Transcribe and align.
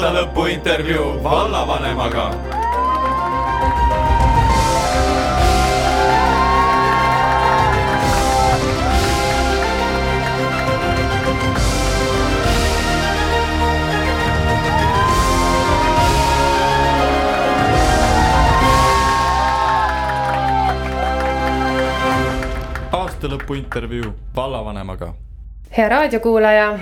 aastalõpu 0.00 0.46
intervjuu 0.48 1.08
vallavanemaga. 1.22 2.22
Aastalõpu 22.90 23.54
intervjuu 23.60 24.14
vallavanemaga 24.34 25.12
hea 25.80 25.88
raadiokuulaja, 25.88 26.78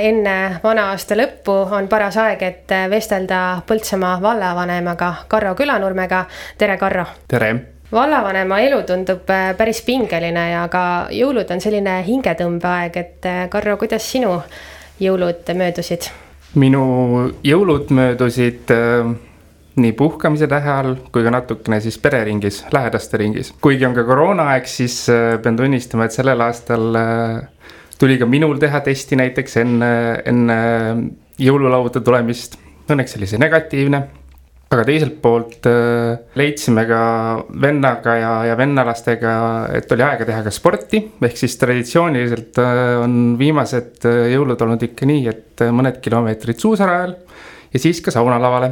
enne 0.00 0.34
vana-aasta 0.62 1.16
lõppu 1.18 1.52
on 1.76 1.88
paras 1.88 2.16
aeg, 2.16 2.42
et 2.46 2.72
vestelda 2.88 3.40
Põltsamaa 3.68 4.14
vallavanemaga 4.22 5.10
Karro 5.28 5.54
Külanurmega. 5.54 6.24
tere, 6.58 6.76
Karro. 6.76 7.04
tere. 7.28 7.54
vallavanema 7.92 8.60
elu 8.60 8.82
tundub 8.82 9.28
päris 9.56 9.82
pingeline 9.82 10.50
ja 10.50 10.68
ka 10.68 11.08
jõulud 11.10 11.50
on 11.52 11.60
selline 11.60 12.02
hingetõmbeaeg, 12.06 12.96
et 12.96 13.28
Karro, 13.50 13.76
kuidas 13.76 14.10
sinu 14.12 14.40
jõulud 15.00 15.52
möödusid? 15.54 16.08
minu 16.54 17.32
jõulud 17.44 17.92
möödusid 17.92 18.72
äh, 18.72 19.12
nii 19.76 19.92
puhkamise 19.92 20.48
tähe 20.48 20.70
all 20.70 20.96
kui 21.12 21.22
ka 21.22 21.30
natukene 21.30 21.80
siis 21.80 21.98
pereringis, 21.98 22.64
lähedaste 22.72 23.16
ringis. 23.16 23.52
kuigi 23.60 23.86
on 23.86 23.94
ka 23.94 24.04
koroonaaeg, 24.04 24.66
siis 24.66 25.04
äh, 25.12 25.36
pean 25.42 25.56
tunnistama, 25.56 26.08
et 26.08 26.16
sellel 26.16 26.40
aastal 26.40 26.94
äh, 26.96 27.48
tuli 27.98 28.18
ka 28.18 28.28
minul 28.30 28.58
teha 28.62 28.80
testi 28.86 29.18
näiteks 29.18 29.58
enne, 29.62 29.90
enne 30.28 30.58
jõululauda 31.42 32.02
tulemist. 32.04 32.56
Õnneks 32.88 33.18
oli 33.18 33.28
see 33.28 33.40
negatiivne. 33.42 34.06
aga 34.68 34.82
teiselt 34.84 35.14
poolt 35.24 35.64
äh, 35.64 36.18
leidsime 36.36 36.82
ka 36.84 37.00
vennaga 37.62 38.16
ja, 38.20 38.32
ja 38.50 38.56
vennalastega, 38.56 39.30
et 39.78 39.92
oli 39.92 40.04
aega 40.04 40.26
teha 40.28 40.42
ka 40.44 40.50
sporti. 40.52 41.00
ehk 41.22 41.36
siis 41.36 41.56
traditsiooniliselt 41.56 42.60
äh, 42.60 43.00
on 43.00 43.38
viimased 43.38 44.04
äh, 44.04 44.26
jõulud 44.34 44.60
olnud 44.60 44.84
ikka 44.90 45.08
nii, 45.08 45.24
et 45.28 45.64
mõned 45.72 46.02
kilomeetrid 46.04 46.60
suusarajal 46.60 47.16
ja 47.72 47.80
siis 47.80 48.02
ka 48.04 48.12
saunalavale 48.12 48.70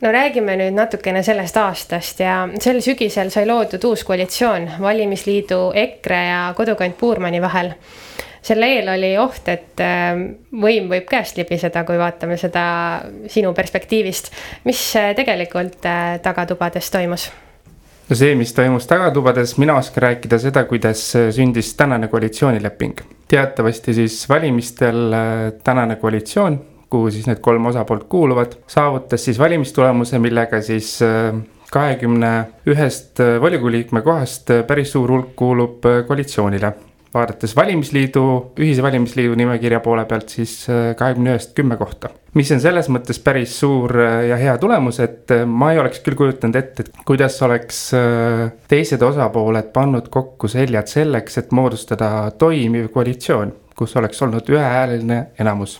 no 0.00 0.12
räägime 0.12 0.56
nüüd 0.60 0.74
natukene 0.76 1.22
sellest 1.24 1.56
aastast 1.60 2.20
ja 2.20 2.42
sel 2.60 2.80
sügisel 2.84 3.30
sai 3.32 3.46
loodud 3.48 3.84
uus 3.84 4.04
koalitsioon 4.04 4.68
valimisliidu 4.80 5.60
EKRE 5.84 6.24
ja 6.28 6.40
Kodukant 6.56 6.96
Puurmani 6.98 7.40
vahel 7.44 7.72
selle 8.44 8.68
eel 8.76 8.90
oli 8.92 9.14
oht, 9.20 9.48
et 9.48 9.80
ähm, 9.82 10.26
võim 10.60 10.90
võib 10.92 11.06
käest 11.08 11.38
libiseda, 11.40 11.84
kui 11.88 11.96
vaatame 12.00 12.36
seda 12.40 12.64
sinu 13.32 13.54
perspektiivist. 13.56 14.30
mis 14.68 14.82
äh, 15.00 15.14
tegelikult 15.16 15.86
äh, 15.88 16.18
tagatubades 16.22 16.90
toimus? 16.92 17.30
no 18.08 18.18
see, 18.18 18.34
mis 18.36 18.52
toimus 18.52 18.88
tagatubades, 18.90 19.56
mina 19.58 19.78
oskan 19.80 20.08
rääkida 20.08 20.38
seda, 20.42 20.66
kuidas 20.68 21.06
äh, 21.16 21.30
sündis 21.32 21.72
tänane 21.78 22.08
koalitsioonileping. 22.12 23.00
teatavasti 23.28 23.94
siis 23.94 24.28
valimistel 24.28 25.16
tänane 25.64 25.96
koalitsioon, 25.96 26.60
kuhu 26.90 27.10
siis 27.10 27.26
need 27.26 27.40
kolm 27.40 27.72
osapoolt 27.72 28.04
kuuluvad, 28.12 28.58
saavutas 28.66 29.24
siis 29.24 29.38
valimistulemuse, 29.38 30.18
millega 30.18 30.60
siis 30.62 30.98
kahekümne 31.72 32.32
ühest 32.70 33.18
volikogu 33.40 33.72
liikme 33.72 34.02
kohast 34.04 34.52
päris 34.68 34.92
suur 34.92 35.10
hulk 35.10 35.32
kuulub 35.36 35.88
koalitsioonile 36.06 36.74
vaadates 37.14 37.54
valimisliidu, 37.56 38.24
ühise 38.58 38.82
valimisliidu 38.82 39.36
nimekirja 39.38 39.80
poole 39.84 40.04
pealt, 40.10 40.34
siis 40.34 40.56
äh, 40.70 40.92
kahekümne 40.98 41.34
ühest 41.34 41.54
kümme 41.54 41.78
kohta. 41.80 42.10
mis 42.34 42.50
on 42.50 42.60
selles 42.60 42.88
mõttes 42.90 43.20
päris 43.22 43.54
suur 43.60 43.94
äh, 44.02 44.24
ja 44.30 44.38
hea 44.40 44.56
tulemus, 44.58 44.98
et 45.04 45.30
äh, 45.30 45.44
ma 45.46 45.72
ei 45.72 45.78
oleks 45.78 46.02
küll 46.04 46.18
kujutanud 46.18 46.58
ette, 46.58 46.86
et 46.86 47.02
kuidas 47.06 47.38
oleks 47.46 47.80
teised 48.68 49.02
osapooled 49.02 49.70
pannud 49.72 50.10
kokku 50.10 50.50
seljad 50.50 50.90
selleks, 50.90 51.38
et 51.38 51.54
moodustada 51.54 52.30
toimiv 52.38 52.90
koalitsioon, 52.94 53.54
kus 53.78 53.96
oleks 54.00 54.22
olnud 54.26 54.50
ühehääleline 54.50 55.26
enamus 55.38 55.78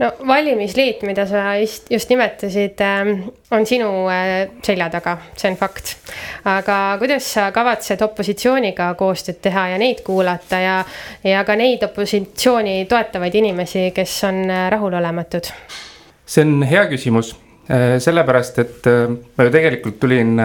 no 0.00 0.12
valimisliit, 0.26 1.02
mida 1.02 1.26
sa 1.28 1.56
just, 1.60 1.90
just 1.90 2.08
nimetasid, 2.10 2.80
ähm, 2.80 3.12
on 3.50 3.66
sinu 3.66 3.90
äh, 4.08 4.48
selja 4.64 4.88
taga, 4.92 5.16
see 5.36 5.50
on 5.50 5.58
fakt. 5.60 5.94
aga 6.48 6.78
kuidas 7.00 7.28
sa 7.34 7.50
kavatsed 7.52 8.02
opositsiooniga 8.06 8.92
koostööd 8.98 9.40
teha 9.44 9.68
ja 9.74 9.78
neid 9.80 10.02
kuulata 10.06 10.62
ja, 10.62 10.78
ja 11.24 11.44
ka 11.44 11.56
neid 11.58 11.84
opositsiooni 11.84 12.84
toetavaid 12.90 13.36
inimesi, 13.42 13.90
kes 13.96 14.16
on 14.28 14.42
äh, 14.48 14.66
rahulolematud? 14.72 15.52
see 16.30 16.46
on 16.46 16.60
hea 16.64 16.86
küsimus, 16.90 17.34
äh, 17.68 17.98
sellepärast 18.02 18.64
et 18.64 18.92
ma 19.36 19.48
ju 19.48 19.56
tegelikult 19.56 20.00
tulin 20.00 20.36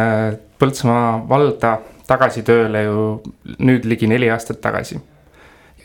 Põltsamaa 0.56 1.18
valda 1.28 1.74
tagasi 2.08 2.46
tööle 2.48 2.86
ju 2.86 3.00
nüüd 3.60 3.84
ligi 3.90 4.08
neli 4.08 4.30
aastat 4.32 4.62
tagasi 4.64 5.02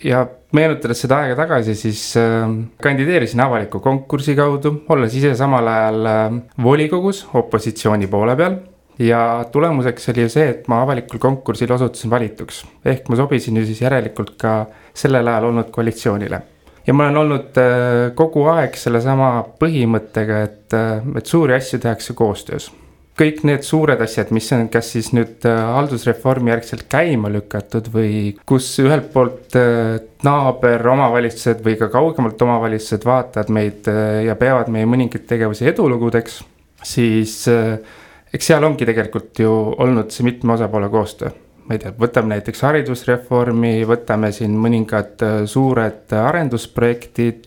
ja 0.04 0.24
meenutades 0.56 1.02
seda 1.04 1.20
aega 1.24 1.36
tagasi, 1.42 1.74
siis 1.78 2.02
äh, 2.18 2.46
kandideerisin 2.82 3.42
avaliku 3.44 3.80
konkursi 3.84 4.34
kaudu, 4.38 4.74
olles 4.92 5.14
ise 5.16 5.34
samal 5.38 5.68
ajal 5.70 6.10
äh, 6.10 6.38
volikogus 6.62 7.26
opositsiooni 7.34 8.10
poole 8.10 8.36
peal. 8.36 8.58
ja 9.00 9.44
tulemuseks 9.52 10.10
oli 10.12 10.26
ju 10.26 10.28
see, 10.28 10.48
et 10.52 10.66
ma 10.68 10.82
avalikul 10.84 11.20
konkursil 11.22 11.72
osutusin 11.72 12.10
valituks, 12.12 12.64
ehk 12.84 13.08
ma 13.08 13.16
sobisin 13.16 13.56
ju 13.56 13.64
siis 13.64 13.80
järelikult 13.80 14.34
ka 14.40 14.66
sellel 14.94 15.28
ajal 15.28 15.48
olnud 15.52 15.70
koalitsioonile. 15.72 16.42
ja 16.86 16.94
ma 16.94 17.06
olen 17.06 17.22
olnud 17.24 17.62
äh, 17.62 18.10
kogu 18.14 18.44
aeg 18.52 18.76
sellesama 18.76 19.32
põhimõttega, 19.60 20.44
et, 20.48 20.76
äh, 20.76 21.16
et 21.16 21.26
suuri 21.26 21.56
asju 21.56 21.80
tehakse 21.80 22.16
koostöös 22.16 22.70
kõik 23.20 23.42
need 23.44 23.64
suured 23.66 24.00
asjad, 24.00 24.30
mis 24.32 24.48
on 24.56 24.68
kas 24.72 24.94
siis 24.94 25.10
nüüd 25.16 25.44
äh, 25.48 25.58
haldusreformi 25.76 26.52
järgselt 26.54 26.86
käima 26.90 27.28
lükatud 27.32 27.90
või 27.92 28.12
kus 28.48 28.68
ühelt 28.80 29.10
poolt 29.12 29.56
äh, 29.60 29.98
naaber, 30.24 30.86
omavalitsused 30.94 31.60
või 31.64 31.76
ka 31.80 31.90
kaugemalt 31.92 32.40
omavalitsused 32.46 33.04
vaatavad 33.08 33.52
meid 33.52 33.90
äh, 33.92 34.24
ja 34.28 34.36
peavad 34.40 34.72
meie 34.72 34.88
mõningaid 34.88 35.26
tegevusi 35.28 35.68
edulugudeks, 35.68 36.40
siis 36.86 37.36
eks 37.50 38.50
seal 38.52 38.64
ongi 38.64 38.88
tegelikult 38.88 39.42
ju 39.42 39.52
olnud 39.84 40.12
see 40.14 40.24
mitme 40.24 40.56
osapoole 40.56 40.88
koostöö. 40.92 41.34
Ma 41.68 41.76
ei 41.76 41.82
tea, 41.82 41.92
võtame 41.94 42.32
näiteks 42.32 42.64
haridusreformi, 42.66 43.74
võtame 43.86 44.32
siin 44.34 44.56
mõningad 44.58 45.20
suured 45.50 46.14
arendusprojektid 46.18 47.44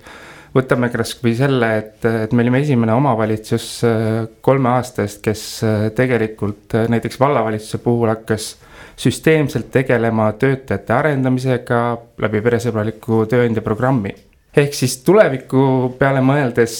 võtame 0.53 0.90
kas 0.94 1.16
või 1.22 1.34
selle, 1.38 1.69
et, 1.80 2.06
et 2.06 2.34
me 2.34 2.44
olime 2.46 2.62
esimene 2.64 2.94
omavalitsus 2.96 3.68
äh, 3.88 4.09
kolme 4.46 4.69
aasta 4.75 5.06
eest, 5.06 5.22
kes 5.25 5.46
äh, 5.66 5.88
tegelikult 5.97 6.75
äh, 6.78 6.90
näiteks 6.94 7.19
vallavalitsuse 7.22 7.81
puhul 7.84 8.12
hakkas 8.14 8.53
süsteemselt 9.00 9.72
tegelema 9.74 10.30
töötajate 10.38 10.94
arendamisega 10.94 11.80
läbi 12.22 12.44
peresõbraliku 12.46 13.24
tööandja 13.30 13.64
programmi. 13.66 14.14
ehk 14.56 14.75
siis 14.78 15.00
tuleviku 15.02 15.96
peale 15.97 16.22
mõeldes 16.22 16.75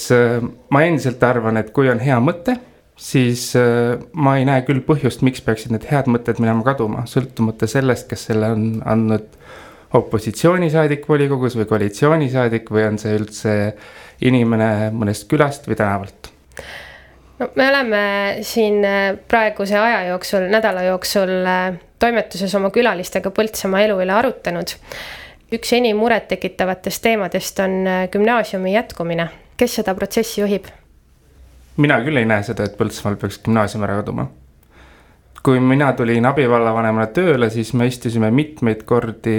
ma 0.70 0.84
endiselt 0.86 1.24
arvan, 1.26 1.58
et 1.58 1.72
kui 1.74 1.90
on 1.90 1.98
hea 1.98 2.20
mõte, 2.22 2.54
siis 2.94 3.48
ma 4.14 4.36
ei 4.38 4.46
näe 4.46 4.62
küll 4.68 4.84
põhjust, 4.86 5.26
miks 5.26 5.42
peaksid 5.42 5.74
need 5.74 5.88
head 5.90 6.06
mõtted 6.06 6.38
minema 6.38 6.62
kaduma, 6.68 7.08
sõltumata 7.10 7.66
sellest, 7.66 8.06
kas 8.12 8.28
selle 8.30 8.52
on 8.54 8.68
andnud 8.86 9.26
opositsioonisaadik 9.94 11.08
volikogus 11.10 11.58
või 11.58 11.68
koalitsioonisaadik 11.70 12.72
või 12.74 12.88
on 12.88 13.00
see 13.02 13.14
üldse 13.18 13.56
inimene 14.26 14.90
mõnest 14.94 15.28
külast 15.30 15.68
või 15.70 15.78
tänavalt? 15.80 16.32
no 17.40 17.50
me 17.56 17.70
oleme 17.70 18.04
siin 18.42 18.84
äh, 18.86 19.18
praeguse 19.28 19.78
aja 19.80 20.04
jooksul, 20.12 20.48
nädala 20.54 20.86
jooksul 20.90 21.34
äh, 21.46 21.80
toimetuses 22.00 22.56
oma 22.56 22.72
külalistega 22.74 23.32
Põltsamaa 23.32 23.86
elu 23.88 24.00
üle 24.06 24.14
arutanud. 24.14 24.76
üks 25.54 25.74
enim 25.78 25.98
murettekitavatest 26.02 27.04
teemadest 27.04 27.60
on 27.60 27.82
äh, 27.88 28.06
gümnaasiumi 28.10 28.74
jätkumine. 28.74 29.30
kes 29.58 29.76
seda 29.82 29.96
protsessi 29.96 30.42
juhib? 30.42 30.70
mina 31.78 32.02
küll 32.06 32.18
ei 32.18 32.26
näe 32.26 32.44
seda, 32.44 32.64
et 32.64 32.78
Põltsamaal 32.78 33.18
peaks 33.22 33.42
gümnaasium 33.46 33.84
ära 33.84 34.02
kaduma 34.02 34.30
kui 35.44 35.60
mina 35.60 35.92
tulin 35.94 36.26
abivallavanemana 36.26 37.10
tööle, 37.12 37.50
siis 37.52 37.74
me 37.76 37.88
istusime 37.90 38.30
mitmeid 38.32 38.86
kordi 38.88 39.34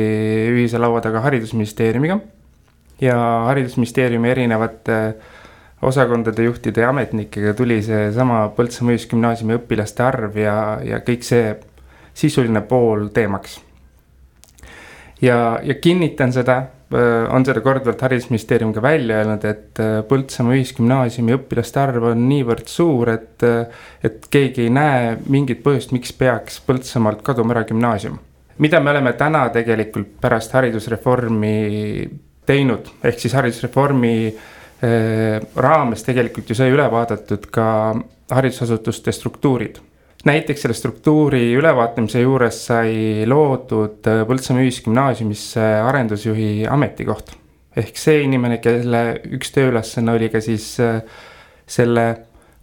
ühise 0.52 0.78
laua 0.80 1.00
taga 1.04 1.24
haridusministeeriumiga. 1.24 2.20
ja 3.00 3.16
haridusministeeriumi 3.48 4.28
erinevate 4.30 5.14
osakondade 5.82 6.44
juhtide 6.44 6.80
ja 6.80 6.88
ametnikega 6.88 7.54
tuli 7.54 7.82
seesama 7.82 8.48
Põltsamaa 8.56 8.94
Ühisgümnaasiumi 8.94 9.56
õpilaste 9.58 10.04
arv 10.04 10.36
ja, 10.38 10.78
ja 10.84 11.00
kõik 11.04 11.26
see 11.26 11.56
sisuline 12.14 12.60
pool 12.60 13.08
teemaks. 13.08 13.60
ja, 15.22 15.58
ja 15.62 15.74
kinnitan 15.74 16.32
seda 16.32 16.62
on 16.92 17.44
seda 17.46 17.62
korduvalt 17.64 18.02
haridusministeerium 18.04 18.72
ka 18.74 18.82
välja 18.84 19.22
öelnud, 19.22 19.44
et 19.48 19.80
äh, 19.82 19.96
Põltsamaa 20.08 20.56
Ühisgümnaasiumi 20.58 21.34
õpilaste 21.38 21.80
arv 21.80 22.10
on 22.10 22.26
niivõrd 22.28 22.68
suur, 22.70 23.10
et, 23.14 23.42
äh, 23.46 23.86
et 24.04 24.28
keegi 24.30 24.66
ei 24.66 24.74
näe 24.74 25.14
mingit 25.32 25.62
põhjust, 25.64 25.94
miks 25.96 26.12
peaks 26.18 26.60
Põltsamaalt 26.66 27.24
kaduma 27.26 27.56
ära 27.56 27.64
gümnaasium. 27.68 28.18
mida 28.58 28.80
me 28.80 28.90
oleme 28.90 29.12
täna 29.18 29.48
tegelikult 29.50 30.12
pärast 30.20 30.52
haridusreformi 30.54 31.56
teinud, 32.46 32.92
ehk 33.02 33.18
siis 33.18 33.32
haridusreformi 33.34 34.12
raames 35.56 36.02
tegelikult 36.04 36.50
ju 36.50 36.54
sai 36.54 36.68
üle 36.70 36.84
vaadatud 36.92 37.46
ka 37.50 37.66
haridusasutuste 38.30 39.12
struktuurid 39.12 39.80
näiteks 40.24 40.64
selle 40.64 40.74
struktuuri 40.74 41.52
ülevaatamise 41.58 42.22
juures 42.24 42.60
sai 42.68 43.24
loodud 43.28 44.04
Põltsamaa 44.28 44.64
Ühisgümnaasiumisse 44.64 45.64
arendusjuhi 45.84 46.66
ametikoht. 46.70 47.34
ehk 47.76 47.96
see 47.98 48.22
inimene, 48.22 48.60
kelle 48.62 49.20
üks 49.34 49.50
tööülesanne 49.54 50.14
oli 50.14 50.28
ka 50.30 50.40
siis 50.40 50.76
selle 51.66 52.04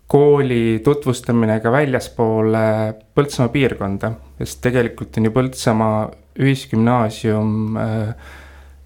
kooli 0.07 0.79
tutvustamine 0.83 1.59
ka 1.59 1.71
väljaspool 1.71 2.55
Põltsamaa 3.15 3.53
piirkonda, 3.53 4.13
sest 4.39 4.61
tegelikult 4.65 5.17
on 5.17 5.29
ju 5.29 5.33
Põltsamaa 5.35 6.05
Ühisgümnaasium 6.41 7.75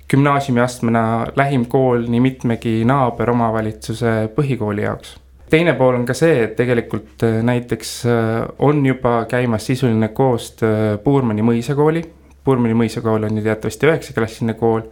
gümnaasiumiastmena 0.09 1.03
lähim 1.37 1.65
kool 1.69 2.09
nii 2.09 2.21
mitmegi 2.21 2.79
naaberomavalitsuse 2.85 4.17
põhikooli 4.35 4.83
jaoks 4.85 5.15
teine 5.49 5.73
pool 5.77 5.95
on 5.99 6.05
ka 6.07 6.15
see, 6.17 6.43
et 6.45 6.55
tegelikult 6.57 7.23
äh, 7.25 7.39
näiteks 7.45 7.95
äh, 8.09 8.43
on 8.59 8.85
juba 8.85 9.25
käimas 9.29 9.65
sisuline 9.69 10.07
koostöö 10.07 10.97
Puurmani 11.03 11.45
mõisakooli. 11.45 12.03
Puurmani 12.45 12.77
mõisakool 12.77 13.25
on 13.25 13.39
ju 13.39 13.45
teatavasti 13.45 13.89
üheksaklassiline 13.89 14.53
kool 14.59 14.83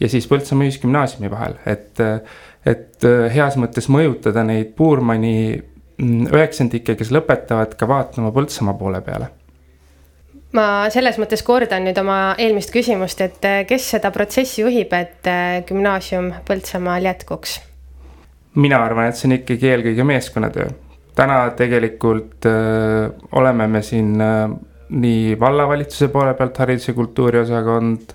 ja 0.00 0.08
siis 0.08 0.28
Põltsamaa 0.28 0.68
Ühisgümnaasiumi 0.68 1.30
vahel, 1.32 1.58
et, 1.66 2.00
äh, 2.00 2.40
et 2.66 3.04
heas 3.34 3.58
mõttes 3.60 3.88
mõjutada 3.92 4.44
neid 4.48 4.72
Puurmani 4.76 5.36
mm, 5.56 6.32
üheksandikke, 6.32 6.96
kes 6.96 7.12
lõpetavad 7.14 7.76
ka 7.78 7.88
vaatama 7.88 8.32
Põltsamaa 8.34 8.78
poole 8.80 9.02
peale 9.04 9.32
ma 10.52 10.90
selles 10.92 11.16
mõttes 11.16 11.40
kordan 11.40 11.86
nüüd 11.88 11.96
oma 11.96 12.34
eelmist 12.36 12.72
küsimust, 12.74 13.24
et 13.24 13.46
kes 13.68 13.86
seda 13.94 14.12
protsessi 14.12 14.60
juhib, 14.60 14.92
et 14.92 15.32
gümnaasium 15.68 16.28
Põltsamaal 16.44 17.08
jätkuks 17.08 17.60
mina 18.54 18.82
arvan, 18.84 19.08
et 19.08 19.16
see 19.16 19.28
on 19.30 19.36
ikkagi 19.38 19.70
eelkõige 19.70 20.04
meeskonnatöö. 20.06 20.68
täna 21.12 21.50
tegelikult 21.56 22.46
öö, 22.48 23.04
äh, 23.04 23.10
oleme 23.36 23.66
me 23.68 23.82
siin 23.82 24.20
öö, 24.20 24.44
äh, 24.44 24.50
nii 24.88 25.40
vallavalitsuse 25.40 26.08
poole 26.08 26.34
pealt 26.34 26.56
haridus- 26.58 26.88
ja 26.88 26.94
kultuuriosakond, 26.94 28.14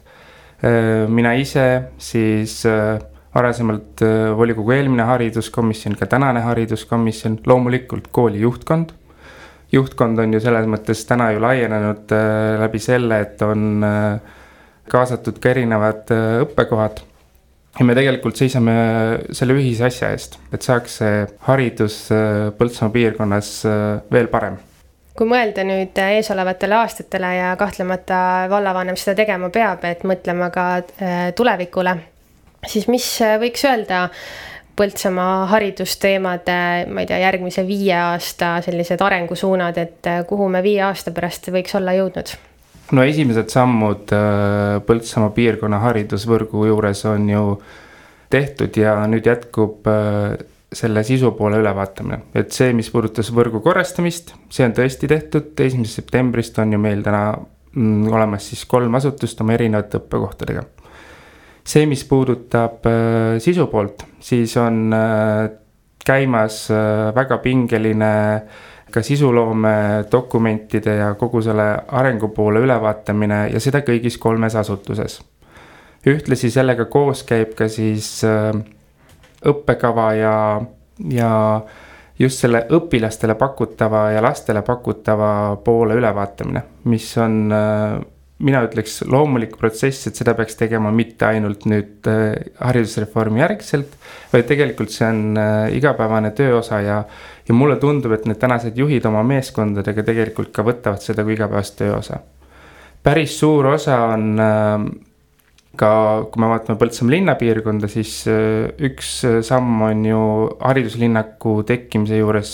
äh, 0.63 1.07
mina 1.07 1.33
ise, 1.33 1.83
siis 1.97 2.65
öö, 2.65 2.97
varasemalt 3.35 4.01
volikogu 4.37 4.71
eelmine 4.71 5.03
hariduskomisjon, 5.03 5.95
ka 5.95 6.05
tänane 6.05 6.41
hariduskomisjon, 6.41 7.39
loomulikult 7.45 8.07
kooli 8.11 8.39
juhtkond. 8.39 8.89
juhtkond 9.71 10.19
on 10.19 10.33
ju 10.33 10.39
selles 10.39 10.65
mõttes 10.65 11.05
täna 11.05 11.31
ju 11.31 11.41
laienenud 11.41 12.13
läbi 12.59 12.79
selle, 12.79 13.19
et 13.19 13.41
on 13.41 13.85
kaasatud 14.89 15.39
ka 15.39 15.49
erinevad 15.49 16.09
õppekohad 16.47 17.03
ja 17.79 17.85
me 17.85 17.95
tegelikult 17.97 18.39
seisame 18.39 18.73
selle 19.35 19.57
ühise 19.57 19.87
asja 19.87 20.09
eest, 20.15 20.39
et 20.53 20.65
saaks 20.65 20.99
haridus 21.47 22.07
äh, 22.13 22.49
Põltsamaa 22.57 22.93
piirkonnas 22.95 23.51
äh, 23.69 23.85
veel 24.13 24.31
parem 24.33 24.57
kui 25.17 25.25
mõelda 25.25 25.63
nüüd 25.65 25.97
eesolevatele 25.97 26.75
aastatele 26.77 27.31
ja 27.39 27.53
kahtlemata 27.57 28.19
vallavanem 28.51 28.97
seda 29.01 29.15
tegema 29.23 29.49
peab, 29.49 29.81
et 29.89 30.03
mõtlema 30.05 30.51
ka 30.53 30.67
äh, 30.77 31.15
tulevikule, 31.37 31.95
siis 32.69 32.85
mis 32.91 33.07
võiks 33.41 33.65
öelda 33.69 34.07
Põltsamaa 34.77 35.47
haridusteemade, 35.49 36.57
ma 36.93 37.01
ei 37.01 37.07
tea, 37.09 37.17
järgmise 37.23 37.63
viie 37.65 37.95
aasta 37.97 38.59
sellised 38.61 39.01
arengusuunad, 39.01 39.79
et 39.81 40.09
kuhu 40.29 40.51
me 40.53 40.61
viie 40.61 40.83
aasta 40.85 41.09
pärast 41.15 41.49
võiks 41.49 41.73
olla 41.79 41.97
jõudnud? 41.97 42.35
No 42.95 43.03
esimesed 43.03 43.51
sammud 43.51 44.13
äh, 44.15 44.77
Põltsamaa 44.87 45.33
piirkonna 45.35 45.79
haridusvõrgu 45.83 46.67
juures 46.69 47.03
on 47.09 47.27
ju 47.31 47.43
tehtud 48.31 48.77
ja 48.79 48.95
nüüd 49.09 49.27
jätkub 49.27 49.87
äh, 49.91 50.37
selle 50.77 51.03
sisu 51.07 51.31
poole 51.37 51.61
ülevaatamine, 51.61 52.25
et 52.35 52.51
see, 52.51 52.73
mis 52.75 52.89
puudutas 52.91 53.29
võrgu 53.31 53.61
korrastamist, 53.63 54.33
see 54.51 54.65
on 54.67 54.75
tõesti 54.75 55.07
tehtud, 55.07 55.53
esimesest 55.63 56.01
septembrist 56.01 56.59
on 56.59 56.75
ju 56.75 56.81
meil 56.83 57.03
täna 57.05 57.21
mm, 57.37 58.09
olemas 58.11 58.49
siis 58.51 58.65
kolm 58.67 58.99
asutust 58.99 59.39
oma 59.43 59.55
erinevate 59.55 60.01
õppekohtadega. 60.01 60.65
see, 61.67 61.85
mis 61.87 62.03
puudutab 62.07 62.87
äh, 62.87 63.37
sisu 63.43 63.67
poolt, 63.71 64.03
siis 64.23 64.55
on 64.59 64.91
käimas 66.07 66.67
väga 67.15 67.37
pingeline 67.43 68.11
äh, 68.35 68.67
ka 68.91 69.01
sisuloome 69.03 70.05
dokumentide 70.11 70.95
ja 70.95 71.13
kogu 71.15 71.41
selle 71.41 71.67
arengu 71.87 72.29
poole 72.35 72.61
ülevaatamine 72.63 73.47
ja 73.53 73.59
seda 73.59 73.81
kõigis 73.85 74.17
kolmes 74.17 74.55
asutuses. 74.55 75.19
ühtlasi 76.07 76.51
sellega 76.51 76.85
koos 76.85 77.23
käib 77.27 77.53
ka 77.55 77.67
siis 77.67 78.23
äh, 78.23 78.53
õppekava 79.45 80.13
ja, 80.15 80.61
ja 81.11 81.31
just 82.19 82.39
selle 82.39 82.65
õpilastele 82.71 83.35
pakutava 83.35 84.11
ja 84.11 84.21
lastele 84.23 84.61
pakutava 84.61 85.57
poole 85.63 85.97
ülevaatamine, 85.99 86.63
mis 86.83 87.09
on 87.17 87.51
äh, 87.51 87.99
mina 88.43 88.61
ütleks 88.67 88.99
loomulik 89.09 89.55
protsess, 89.57 90.07
et 90.09 90.19
seda 90.19 90.35
peaks 90.37 90.57
tegema 90.59 90.91
mitte 90.93 91.25
ainult 91.25 91.65
nüüd 91.69 92.05
äh, 92.09 92.35
haridusreformi 92.61 93.41
järgselt, 93.41 93.95
vaid 94.33 94.45
tegelikult 94.49 94.93
see 94.93 95.07
on 95.07 95.39
äh, 95.41 95.73
igapäevane 95.77 96.31
tööosa 96.37 96.81
ja, 96.85 96.99
ja 97.47 97.57
mulle 97.57 97.79
tundub, 97.81 98.13
et 98.13 98.27
need 98.29 98.39
tänased 98.41 98.77
juhid 98.77 99.05
oma 99.09 99.23
meeskondadega 99.25 100.05
tegelikult 100.05 100.53
ka 100.53 100.65
võtavad 100.67 101.01
seda 101.05 101.25
kui 101.25 101.37
igapäevast 101.37 101.79
tööosa. 101.81 102.21
päris 103.03 103.39
suur 103.39 103.73
osa 103.73 103.97
on 104.13 104.29
äh, 104.37 104.87
ka, 105.77 105.91
kui 106.29 106.41
me 106.41 106.53
vaatame 106.53 106.77
Põltsamaa 106.77 107.17
linnapiirkonda, 107.17 107.89
siis 107.89 108.19
üks 108.27 109.19
samm 109.45 109.81
on 109.89 110.05
ju 110.05 110.23
hariduslinnaku 110.61 111.61
tekkimise 111.69 112.17
juures 112.17 112.53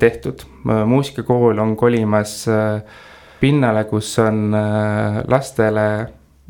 tehtud. 0.00 0.42
muusikakool 0.64 1.60
on 1.62 1.76
kolimas 1.78 2.42
äh, 2.48 2.80
pinnale, 3.40 3.84
kus 3.88 4.12
on 4.22 4.54
äh, 4.54 5.20
lastele 5.30 5.86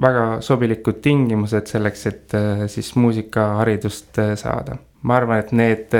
väga 0.00 0.26
sobilikud 0.44 1.00
tingimused 1.04 1.70
selleks, 1.70 2.06
et 2.10 2.36
äh, 2.36 2.64
siis 2.72 2.94
muusikaharidust 2.96 4.18
äh, 4.22 4.36
saada. 4.40 4.78
ma 5.02 5.16
arvan, 5.16 5.38
et 5.40 5.52
need, 5.56 5.94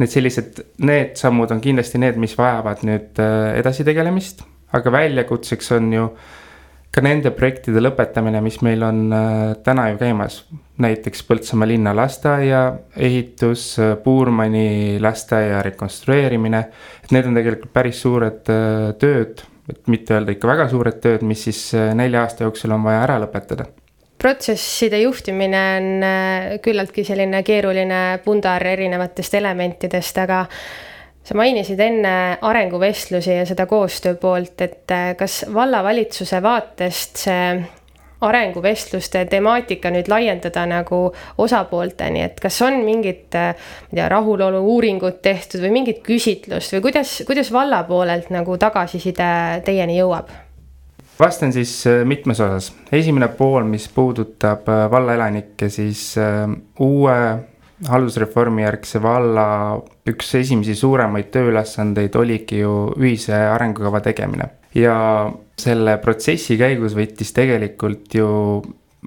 need 0.00 0.08
sellised, 0.08 0.62
need 0.80 1.10
sammud 1.20 1.50
on 1.52 1.58
kindlasti 1.60 1.98
need, 2.00 2.16
mis 2.16 2.32
vajavad 2.38 2.80
nüüd 2.88 3.18
edasi 3.20 3.84
tegelemist, 3.84 4.40
aga 4.72 4.92
väljakutseks 4.94 5.68
on 5.76 5.90
ju 5.92 6.06
ka 6.88 7.04
nende 7.04 7.28
projektide 7.36 7.82
lõpetamine, 7.84 8.40
mis 8.40 8.56
meil 8.64 8.80
on 8.86 9.12
täna 9.60 9.90
ju 9.90 10.00
käimas. 10.00 10.40
näiteks 10.80 11.20
Põltsamaa 11.28 11.68
linna 11.68 11.92
lasteaia 11.92 12.62
ehitus, 12.96 13.76
Puurmani 14.04 14.96
lasteaia 15.04 15.60
rekonstrueerimine. 15.68 16.64
et 17.04 17.12
need 17.12 17.26
on 17.26 17.36
tegelikult 17.36 17.72
päris 17.72 18.00
suured 18.00 18.40
tööd 19.04 19.44
et 19.70 19.90
mitte 19.92 20.16
öelda 20.16 20.34
ikka 20.34 20.50
väga 20.50 20.68
suured 20.70 21.00
tööd, 21.02 21.24
mis 21.26 21.46
siis 21.48 21.62
äh, 21.78 21.92
nelja 21.96 22.24
aasta 22.26 22.46
jooksul 22.46 22.74
on 22.76 22.84
vaja 22.86 23.04
ära 23.06 23.18
lõpetada. 23.22 23.68
Protsesside 24.20 25.00
juhtimine 25.00 25.64
on 25.78 25.90
äh, 26.04 26.52
küllaltki 26.64 27.04
selline 27.08 27.42
keeruline 27.46 28.20
pundar 28.24 28.66
erinevatest 28.68 29.38
elementidest, 29.40 30.18
aga 30.20 30.44
sa 31.24 31.36
mainisid 31.38 31.80
enne 31.80 32.14
arenguvestlusi 32.42 33.38
ja 33.38 33.44
seda 33.48 33.66
koostöö 33.70 34.18
poolt, 34.20 34.60
et 34.66 34.96
äh, 34.96 35.12
kas 35.16 35.44
vallavalitsuse 35.54 36.42
vaatest 36.44 37.24
see 37.26 37.44
arenguvestluste 38.20 39.24
temaatika 39.30 39.90
nüüd 39.94 40.10
laiendada 40.12 40.66
nagu 40.68 41.00
osapoolteni, 41.38 42.24
et 42.26 42.40
kas 42.40 42.60
on 42.66 42.82
mingit, 42.84 43.32
ma 43.32 43.54
ei 43.54 43.96
tea, 43.96 44.08
rahulolu 44.12 44.60
uuringut 44.74 45.22
tehtud 45.22 45.64
või 45.64 45.72
mingit 45.80 46.04
küsitlust 46.06 46.76
või 46.76 46.84
kuidas, 46.90 47.16
kuidas 47.28 47.52
valla 47.52 47.82
poolelt 47.88 48.30
nagu 48.34 48.58
tagasiside 48.60 49.32
teieni 49.64 49.98
jõuab? 50.00 50.30
vastan 51.20 51.52
siis 51.52 51.86
äh, 51.86 52.04
mitmes 52.04 52.40
osas, 52.40 52.70
esimene 52.92 53.28
pool, 53.28 53.64
mis 53.68 53.88
puudutab 53.92 54.68
äh, 54.68 54.86
valla 54.90 55.14
elanikke, 55.18 55.68
siis 55.68 56.14
äh, 56.18 56.46
uue 56.80 57.16
haldusreformi 57.88 58.64
järgse 58.64 59.02
valla 59.02 59.44
üks 60.08 60.34
esimesi 60.40 60.74
suuremaid 60.76 61.30
tööülesandeid 61.32 62.16
oligi 62.16 62.60
ju 62.60 62.72
ühise 63.00 63.36
arengukava 63.52 64.00
tegemine 64.04 64.48
ja 64.74 64.96
selle 65.60 65.96
protsessi 66.02 66.56
käigus 66.60 66.94
võttis 66.96 67.32
tegelikult 67.36 68.14
ju, 68.14 68.28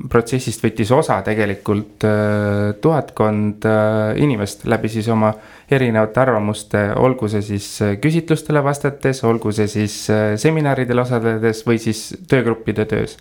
protsessist 0.10 0.64
võttis 0.64 0.92
osa 0.94 1.20
tegelikult 1.26 2.06
äh, 2.08 2.74
tuhatkond 2.82 3.66
äh, 3.70 4.16
inimest 4.22 4.66
läbi 4.70 4.90
siis 4.90 5.08
oma 5.14 5.34
erinevate 5.74 6.22
arvamuste, 6.24 6.84
olgu 6.98 7.30
see 7.32 7.44
siis 7.46 7.68
äh, 7.86 7.96
küsitlustele 8.02 8.64
vastates, 8.66 9.24
olgu 9.28 9.54
see 9.56 9.70
siis 9.72 9.98
seminaridel 10.42 11.04
osaledes 11.06 11.64
või 11.68 11.80
siis 11.82 12.10
töögruppide 12.30 12.88
töös. 12.90 13.18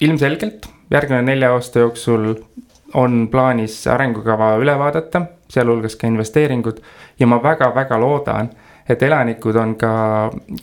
ilmselgelt 0.00 0.68
järgmine 0.90 1.22
nelja 1.22 1.52
aasta 1.54 1.84
jooksul 1.84 2.32
on 2.94 3.28
plaanis 3.30 3.84
arengukava 3.86 4.54
üle 4.58 4.74
vaadata, 4.78 5.22
sealhulgas 5.50 5.96
ka 5.98 6.08
investeeringud 6.10 6.80
ja 7.18 7.26
ma 7.26 7.38
väga-väga 7.42 7.98
loodan, 8.00 8.50
et 8.88 9.02
elanikud 9.02 9.56
on 9.56 9.76
ka, 9.78 9.92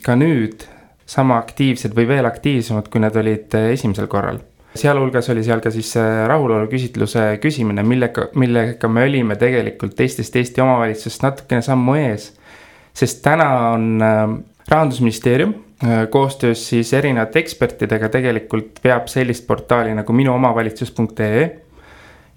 ka 0.04 0.16
nüüd 0.16 0.66
sama 1.08 1.38
aktiivsed 1.40 1.94
või 1.96 2.08
veel 2.10 2.28
aktiivsemad, 2.28 2.90
kui 2.92 3.02
nad 3.02 3.16
olid 3.16 3.54
eh, 3.58 3.72
esimesel 3.74 4.08
korral. 4.10 4.40
sealhulgas 4.78 5.30
oli 5.32 5.42
seal 5.42 5.62
ka 5.64 5.70
siis 5.74 5.94
rahulolu 6.28 6.68
küsitluse 6.70 7.38
küsimine, 7.42 7.82
millega, 7.82 8.28
millega 8.38 8.88
me 8.88 9.06
olime 9.08 9.36
tegelikult 9.40 9.96
teistest 9.96 10.36
Eesti 10.36 10.60
omavalitsustest 10.60 11.24
natukene 11.24 11.62
sammu 11.62 11.94
ees. 11.98 12.32
sest 12.94 13.22
täna 13.22 13.48
on 13.70 14.02
rahandusministeerium 14.68 15.54
koostöös 16.10 16.68
siis 16.68 16.92
erinevate 16.92 17.38
ekspertidega 17.38 18.08
tegelikult 18.08 18.80
veab 18.84 19.06
sellist 19.08 19.46
portaali 19.46 19.94
nagu 19.94 20.12
minuomavalitsus.ee 20.12 21.68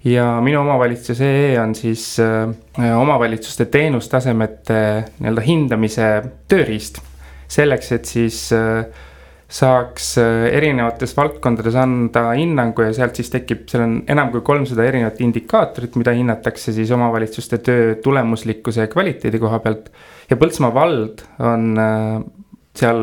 ja 0.04 0.40
minu 0.40 0.60
omavalitsus.ee 0.60 1.60
on 1.60 1.74
siis 1.74 2.16
äh, 2.20 3.00
omavalitsuste 3.00 3.64
teenustasemete 3.64 5.04
nii-öelda 5.18 5.40
hindamise 5.46 6.08
tööriist. 6.48 6.98
Selleks, 7.52 7.92
et 7.96 8.08
siis 8.08 8.38
äh, 8.56 8.84
saaks 9.52 10.14
äh, 10.20 10.48
erinevates 10.56 11.12
valdkondades 11.16 11.76
anda 11.78 12.30
hinnangu 12.38 12.86
ja 12.86 12.92
sealt 12.96 13.18
siis 13.20 13.32
tekib, 13.32 13.66
seal 13.70 13.84
on 13.84 13.96
enam 14.12 14.32
kui 14.32 14.44
kolmsada 14.46 14.86
erinevat 14.88 15.20
indikaatorit, 15.24 15.98
mida 16.00 16.14
hinnatakse 16.16 16.74
siis 16.74 16.92
omavalitsuste 16.96 17.60
töö 17.64 17.96
tulemuslikkuse 18.04 18.86
ja 18.86 18.92
kvaliteedi 18.92 19.42
koha 19.42 19.60
pealt. 19.64 19.90
ja 20.30 20.38
Põltsamaa 20.40 20.74
vald 20.74 21.26
on 21.44 21.74
seal 22.72 23.02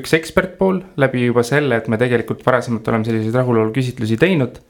üks 0.00 0.14
ekspertpool 0.16 0.80
läbi 0.96 1.26
juba 1.26 1.42
selle, 1.44 1.76
et 1.76 1.90
me 1.92 2.00
tegelikult 2.00 2.40
varasemalt 2.46 2.86
oleme 2.88 3.04
selliseid 3.04 3.36
rahulolu 3.36 3.74
küsitlusi 3.76 4.16
teinud 4.20 4.62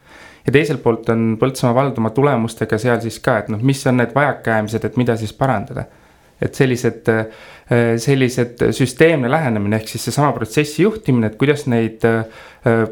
ja 0.46 0.52
teiselt 0.52 0.82
poolt 0.82 1.08
on 1.12 1.34
Põltsamaa 1.40 1.76
vald 1.76 2.00
oma 2.02 2.10
tulemustega 2.14 2.78
seal 2.80 3.00
siis 3.04 3.20
ka, 3.24 3.38
et 3.42 3.52
noh, 3.52 3.62
mis 3.62 3.80
on 3.88 4.00
need 4.00 4.14
vajakajäämised, 4.16 4.84
et 4.84 4.98
mida 5.00 5.16
siis 5.20 5.32
parandada. 5.36 5.86
Et 6.42 6.54
sellised, 6.54 7.08
äh, 7.08 7.94
sellised 8.00 8.64
süsteemne 8.76 9.30
lähenemine, 9.30 9.76
ehk 9.76 9.88
siis 9.88 10.04
seesama 10.08 10.32
protsessi 10.36 10.82
juhtimine, 10.82 11.32
et 11.32 11.38
kuidas 11.40 11.66
neid. 11.70 12.04
Äh, 12.04 12.42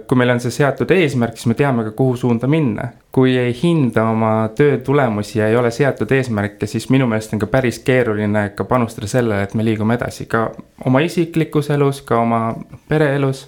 kui 0.04 0.18
meil 0.20 0.28
on 0.28 0.40
see 0.40 0.52
seatud 0.52 0.90
eesmärk, 0.92 1.38
siis 1.40 1.48
me 1.48 1.54
teame 1.56 1.86
ka, 1.86 1.94
kuhu 1.96 2.16
suunda 2.20 2.48
minna. 2.50 2.90
kui 3.12 3.36
ei 3.36 3.52
hinda 3.56 4.06
oma 4.08 4.48
töö 4.56 4.78
tulemusi 4.84 5.38
ja 5.38 5.48
ei 5.48 5.56
ole 5.56 5.70
seatud 5.70 6.12
eesmärke, 6.12 6.66
siis 6.66 6.90
minu 6.90 7.06
meelest 7.08 7.32
on 7.32 7.40
ka 7.40 7.46
päris 7.46 7.78
keeruline 7.84 8.46
ka 8.56 8.64
panustada 8.64 9.08
sellele, 9.08 9.42
et 9.44 9.54
me 9.54 9.64
liigume 9.64 9.96
edasi 9.96 10.26
ka 10.28 10.46
oma 10.84 11.00
isiklikus 11.04 11.68
elus, 11.70 12.00
ka 12.08 12.20
oma 12.20 12.54
pereelus 12.88 13.46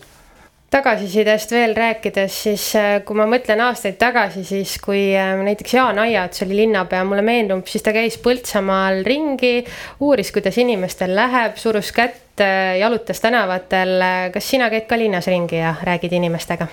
tagasisidest 0.75 1.52
veel 1.54 1.75
rääkides, 1.76 2.37
siis 2.47 2.64
äh, 2.78 2.97
kui 3.07 3.16
ma 3.19 3.26
mõtlen 3.31 3.61
aastaid 3.62 3.97
tagasi, 4.00 4.43
siis 4.47 4.75
kui 4.83 5.12
äh, 5.14 5.35
näiteks 5.47 5.76
Jaan 5.76 6.00
Aiats 6.02 6.43
oli 6.47 6.59
linnapea, 6.64 7.04
mulle 7.07 7.23
meenub, 7.26 7.66
siis 7.71 7.85
ta 7.85 7.95
käis 7.95 8.16
Põltsamaal 8.23 9.04
ringi, 9.07 9.61
uuris, 10.02 10.33
kuidas 10.35 10.59
inimestel 10.62 11.14
läheb, 11.14 11.59
surus 11.61 11.93
kätt, 11.95 12.40
äh, 12.43 12.75
jalutas 12.81 13.23
tänavatel. 13.23 13.95
kas 14.35 14.50
sina 14.50 14.71
käid 14.73 14.88
ka 14.90 14.99
linnas 14.99 15.31
ringi 15.31 15.61
ja 15.61 15.76
räägid 15.83 16.19
inimestega? 16.19 16.66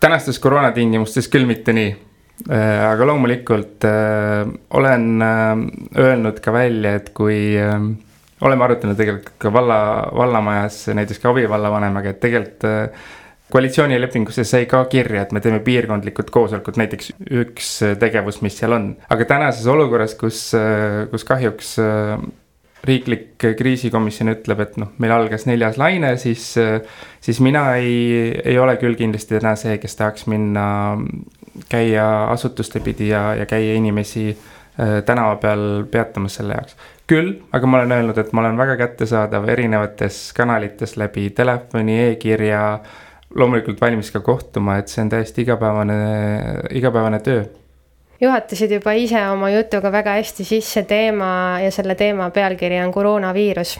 tänastes 0.00 0.38
koroonatingimustes 0.38 1.30
küll 1.32 1.46
mitte 1.48 1.72
nii 1.72 1.94
aga 2.84 3.06
loomulikult 3.06 3.86
olen 4.76 5.04
öelnud 5.22 6.40
ka 6.44 6.52
välja, 6.52 6.96
et 6.98 7.12
kui 7.14 7.54
oleme 8.44 8.64
arutanud 8.66 8.98
tegelikult 8.98 9.38
ka 9.40 9.52
valla, 9.54 9.78
vallamajas 10.12 10.88
näiteks 10.98 11.22
ka 11.22 11.30
abivallavanemaga, 11.30 12.10
et 12.10 12.20
tegelikult 12.20 12.66
koalitsioonilepingusse 13.54 14.44
sai 14.48 14.66
ka 14.70 14.84
kirja, 14.90 15.22
et 15.22 15.34
me 15.34 15.42
teeme 15.42 15.60
piirkondlikud 15.64 16.32
koosolekud, 16.34 16.78
näiteks 16.80 17.12
üks 17.42 17.74
tegevus, 18.02 18.40
mis 18.42 18.56
seal 18.58 18.74
on. 18.74 18.88
aga 19.14 19.28
tänases 19.30 19.68
olukorras, 19.70 20.16
kus, 20.18 20.48
kus 21.12 21.26
kahjuks 21.28 21.76
äh, 21.82 22.16
riiklik 22.84 23.38
kriisikomisjon 23.58 24.32
ütleb, 24.34 24.60
et 24.64 24.74
noh, 24.80 24.90
meil 25.00 25.14
algas 25.14 25.46
neljas 25.48 25.78
laine, 25.80 26.14
siis, 26.20 26.46
siis 27.24 27.40
mina 27.44 27.66
ei, 27.80 28.32
ei 28.44 28.58
ole 28.60 28.76
küll 28.80 28.98
kindlasti 28.98 29.38
täna 29.38 29.54
see, 29.58 29.78
kes 29.82 29.96
tahaks 30.00 30.26
minna, 30.30 30.66
käia 31.70 32.06
asutuste 32.32 32.82
pidi 32.84 33.10
ja, 33.12 33.30
ja 33.38 33.46
käia 33.48 33.78
inimesi 33.78 34.26
äh, 34.32 35.00
tänava 35.06 35.38
peal 35.42 35.84
peatamas 35.90 36.40
selle 36.40 36.58
jaoks. 36.58 36.76
küll, 37.06 37.34
aga 37.52 37.68
ma 37.68 37.80
olen 37.80 37.96
öelnud, 37.98 38.18
et 38.18 38.30
ma 38.32 38.44
olen 38.44 38.60
väga 38.60 38.76
kättesaadav 38.80 39.48
erinevates 39.52 40.32
kanalites 40.36 40.96
läbi 40.96 41.28
telefoni 41.36 41.98
e, 42.00 42.12
e-kirja 42.12 42.62
loomulikult 43.34 43.80
valmis 43.80 44.10
ka 44.14 44.20
kohtuma, 44.20 44.78
et 44.78 44.88
see 44.92 45.02
on 45.02 45.12
täiesti 45.12 45.42
igapäevane, 45.42 45.98
igapäevane 46.70 47.20
töö 47.24 47.44
juhatasid 48.20 48.72
juba 48.78 48.94
ise 48.96 49.20
oma 49.28 49.50
jutuga 49.52 49.90
väga 49.92 50.16
hästi 50.18 50.44
sisse 50.46 50.84
teema 50.88 51.60
ja 51.62 51.70
selle 51.74 51.96
teema 51.98 52.30
pealkiri 52.30 52.80
on 52.84 52.92
koroonaviirus. 52.92 53.78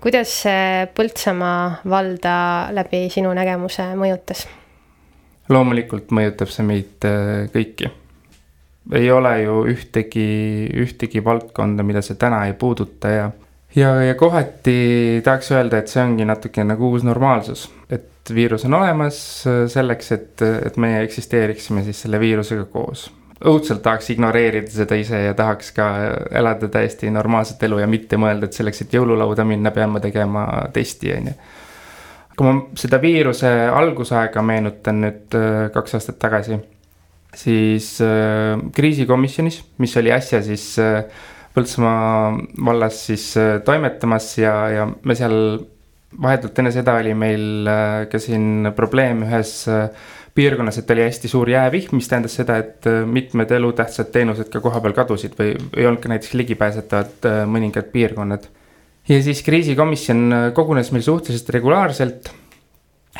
kuidas 0.00 0.32
see 0.42 0.88
Põltsamaa 0.94 1.82
valda 1.88 2.34
läbi 2.74 3.06
sinu 3.10 3.32
nägemuse 3.34 3.92
mõjutas? 3.98 4.46
loomulikult 5.48 6.12
mõjutab 6.12 6.52
see 6.52 6.66
meid 6.66 7.08
äh, 7.08 7.48
kõiki. 7.54 7.90
ei 8.98 9.10
ole 9.12 9.34
ju 9.42 9.62
ühtegi, 9.72 10.28
ühtegi 10.84 11.24
valdkonda, 11.24 11.82
mida 11.82 12.02
see 12.02 12.18
täna 12.20 12.46
ei 12.46 12.52
puuduta 12.52 13.14
ja, 13.14 13.30
ja, 13.76 14.02
ja 14.02 14.14
kohati 14.14 15.20
tahaks 15.24 15.52
öelda, 15.52 15.82
et 15.82 15.92
see 15.92 16.02
ongi 16.02 16.26
natuke 16.28 16.64
nagu 16.64 16.92
uus 16.92 17.04
normaalsus, 17.06 17.66
et 17.90 18.32
viirus 18.34 18.64
on 18.68 18.78
olemas 18.80 19.20
äh, 19.48 19.62
selleks, 19.70 20.12
et, 20.16 20.42
et 20.42 20.76
meie 20.80 21.02
eksisteeriksime 21.04 21.84
siis 21.86 22.04
selle 22.04 22.20
viirusega 22.20 22.68
koos. 22.72 23.08
õudselt 23.38 23.84
tahaks 23.84 24.10
ignoreerida 24.10 24.70
seda 24.72 24.96
ise 24.98 25.20
ja 25.22 25.34
tahaks 25.38 25.70
ka 25.76 25.84
elada 26.40 26.68
täiesti 26.68 27.10
normaalset 27.14 27.62
elu 27.62 27.78
ja 27.84 27.86
mitte 27.86 28.18
mõelda, 28.18 28.48
et 28.48 28.56
selleks, 28.56 28.82
et 28.82 28.98
jõululauda 28.98 29.44
minna, 29.46 29.70
pean 29.70 29.92
ma 29.94 30.00
tegema 30.02 30.46
testi, 30.74 31.12
on 31.14 31.30
ju. 31.30 31.36
kui 32.38 32.46
ma 32.46 32.56
seda 32.78 33.00
viiruse 33.02 33.52
algusaega 33.74 34.42
meenutan 34.42 35.00
nüüd 35.04 35.38
äh, 35.38 35.70
kaks 35.74 35.98
aastat 35.98 36.18
tagasi, 36.18 36.58
siis 37.36 37.96
äh, 38.02 38.58
kriisikomisjonis, 38.74 39.62
mis 39.78 39.96
oli 40.00 40.12
äsja 40.14 40.42
siis 40.42 40.72
Põltsamaa 41.58 42.36
vallas 42.62 43.02
siis 43.08 43.32
toimetamas 43.66 44.30
ja, 44.38 44.54
ja 44.70 44.84
me 44.86 45.16
seal 45.18 45.34
vahetult 46.16 46.58
enne 46.60 46.72
seda 46.72 46.96
oli 47.00 47.12
meil 47.18 47.68
äh, 47.68 48.06
ka 48.10 48.20
siin 48.22 48.70
probleem 48.76 49.24
ühes 49.26 49.52
äh, 49.70 49.88
piirkonnas, 50.38 50.80
et 50.80 50.90
oli 50.94 51.04
hästi 51.04 51.30
suur 51.30 51.50
jäävihm, 51.50 51.96
mis 51.98 52.08
tähendas 52.08 52.36
seda, 52.38 52.58
et 52.62 52.88
äh, 52.88 53.02
mitmed 53.08 53.52
elutähtsad 53.58 54.12
teenused 54.14 54.50
ka 54.52 54.62
kohapeal 54.64 54.96
kadusid 54.96 55.36
või 55.38 55.54
ei 55.76 55.88
olnud 55.88 56.02
ka 56.02 56.12
näiteks 56.12 56.34
ligipääsetavad 56.38 57.30
mõningad 57.50 57.90
piirkonnad. 57.92 58.48
ja 59.08 59.22
siis 59.24 59.42
kriisikomisjon 59.42 60.52
kogunes 60.56 60.92
meil 60.92 61.04
suhteliselt 61.04 61.50
regulaarselt 61.56 62.32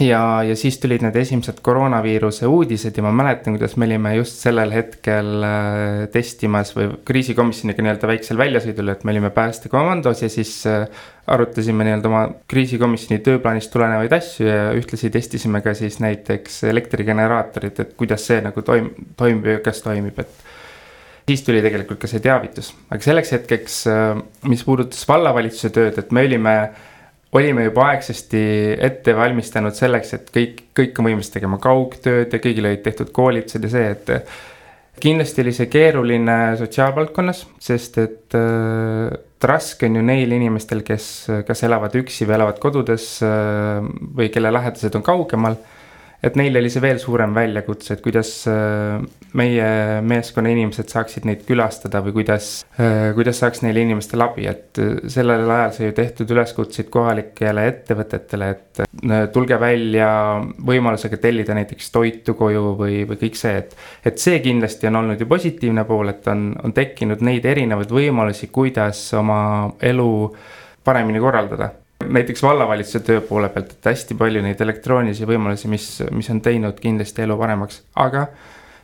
ja, 0.01 0.43
ja 0.47 0.57
siis 0.57 0.79
tulid 0.79 1.03
need 1.03 1.17
esimesed 1.19 1.61
koroonaviiruse 1.65 2.47
uudised 2.47 2.97
ja 2.97 3.03
ma 3.05 3.11
mäletan, 3.15 3.57
kuidas 3.57 3.77
me 3.81 3.87
olime 3.89 4.15
just 4.19 4.43
sellel 4.43 4.73
hetkel 4.75 5.45
äh, 5.47 6.03
testimas 6.15 6.73
või 6.77 6.91
kriisikomisjoniga 7.09 7.85
nii-öelda 7.85 8.11
väiksel 8.11 8.39
väljasõidul, 8.39 8.93
et 8.93 9.05
me 9.05 9.15
olime 9.15 9.31
päästekomandos 9.35 10.23
ja 10.23 10.31
siis 10.33 10.53
äh, 10.71 10.87
arutasime 11.27 11.87
nii-öelda 11.89 12.11
oma 12.11 12.25
kriisikomisjoni 12.51 13.23
tööplaanist 13.27 13.73
tulenevaid 13.75 14.15
asju 14.19 14.47
ja 14.47 14.69
ühtlasi 14.79 15.11
testisime 15.15 15.63
ka 15.65 15.75
siis 15.79 15.99
näiteks 16.05 16.63
elektrigeneraatorit, 16.71 17.83
et 17.83 17.97
kuidas 17.99 18.27
see 18.31 18.43
nagu 18.45 18.63
toim-, 18.67 18.93
toimib 19.19 19.51
ja 19.57 19.63
kas 19.65 19.83
toimib, 19.85 20.23
et 20.23 20.47
siis 21.29 21.43
tuli 21.45 21.63
tegelikult 21.65 22.01
ka 22.01 22.11
see 22.11 22.23
teavitus, 22.25 22.71
aga 22.89 23.03
selleks 23.05 23.35
hetkeks, 23.35 23.81
äh, 23.91 24.13
mis 24.49 24.63
puudutas 24.67 25.03
vallavalitsuse 25.11 25.75
tööd, 25.75 25.99
et 25.99 26.15
me 26.15 26.25
olime 26.29 26.55
olime 27.37 27.67
juba 27.67 27.91
aegsasti 27.93 28.43
ette 28.81 29.15
valmistanud 29.17 29.77
selleks, 29.77 30.15
et 30.17 30.29
kõik, 30.35 30.63
kõik 30.77 31.01
on 31.01 31.11
võimelised 31.11 31.35
tegema 31.35 31.59
kaugtööd 31.61 32.33
ja 32.33 32.41
kõigil 32.41 32.71
olid 32.71 32.85
tehtud 32.85 33.13
koolitused 33.15 33.67
ja 33.67 33.73
see, 33.73 33.91
et 33.97 35.01
kindlasti 35.03 35.45
oli 35.45 35.55
see 35.55 35.69
keeruline 35.71 36.39
sotsiaalvaldkonnas, 36.59 37.45
sest 37.63 37.99
et 38.03 38.37
äh, 38.39 39.13
raske 39.45 39.87
on 39.87 40.01
ju 40.01 40.05
neil 40.05 40.33
inimestel, 40.35 40.83
kes 40.87 41.09
kas 41.47 41.63
elavad 41.69 41.95
üksi 42.01 42.27
või 42.27 42.39
elavad 42.41 42.63
kodudes 42.63 43.11
äh, 43.27 43.85
või 44.19 44.33
kelle 44.35 44.53
lähedased 44.55 44.97
on 44.99 45.05
kaugemal 45.07 45.59
et 46.23 46.37
neil 46.39 46.57
oli 46.59 46.71
see 46.73 46.83
veel 46.83 46.99
suurem 46.99 47.35
väljakutse, 47.37 47.95
et 47.95 48.03
kuidas 48.03 48.31
äh, 48.51 48.99
meie 49.39 49.69
meeskonna 50.03 50.51
inimesed 50.51 50.91
saaksid 50.91 51.29
neid 51.29 51.45
külastada 51.47 52.01
või 52.03 52.17
kuidas, 52.17 52.51
äh, 52.81 53.13
kuidas 53.15 53.39
saaks 53.43 53.63
neile 53.63 53.85
inimestele 53.87 54.27
abi, 54.27 54.49
et 54.51 54.81
äh, 54.83 54.97
sellel 55.15 55.47
ajal 55.47 55.75
sai 55.77 55.91
ju 55.91 55.97
tehtud 55.99 56.35
üleskutseid 56.35 56.91
kohalikele 56.95 57.69
ettevõtetele, 57.71 58.51
et 58.51 58.83
tulge 59.35 59.59
välja 59.61 60.11
võimalusega 60.67 61.21
tellida 61.23 61.55
näiteks 61.57 61.91
toitu 61.95 62.35
koju 62.39 62.75
või, 62.79 63.03
või 63.09 63.21
kõik 63.23 63.39
see, 63.39 63.55
et. 63.63 63.75
et 64.07 64.19
see 64.23 64.43
kindlasti 64.43 64.91
on 64.91 65.03
olnud 65.03 65.21
ju 65.23 65.29
positiivne 65.31 65.87
pool, 65.87 66.11
et 66.11 66.27
on, 66.31 66.51
on 66.65 66.75
tekkinud 66.75 67.23
neid 67.27 67.47
erinevaid 67.47 67.93
võimalusi, 67.95 68.51
kuidas 68.51 69.07
oma 69.19 69.41
elu 69.87 70.09
paremini 70.85 71.23
korraldada 71.23 71.71
näiteks 72.05 72.43
vallavalitsuse 72.43 73.01
töö 73.05 73.21
poole 73.21 73.49
pealt, 73.49 73.73
et 73.75 73.91
hästi 73.91 74.17
palju 74.19 74.43
neid 74.45 74.61
elektroonilisi 74.61 75.27
võimalusi, 75.29 75.71
mis, 75.71 75.89
mis 76.15 76.31
on 76.31 76.41
teinud 76.45 76.79
kindlasti 76.81 77.25
elu 77.25 77.37
paremaks, 77.39 77.83
aga 77.99 78.27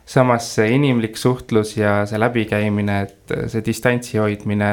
samas 0.05 0.49
see 0.57 0.73
inimlik 0.75 1.17
suhtlus 1.17 1.75
ja 1.77 1.97
see 2.09 2.19
läbikäimine, 2.21 3.01
et 3.07 3.35
see 3.51 3.63
distantsi 3.65 4.19
hoidmine 4.21 4.71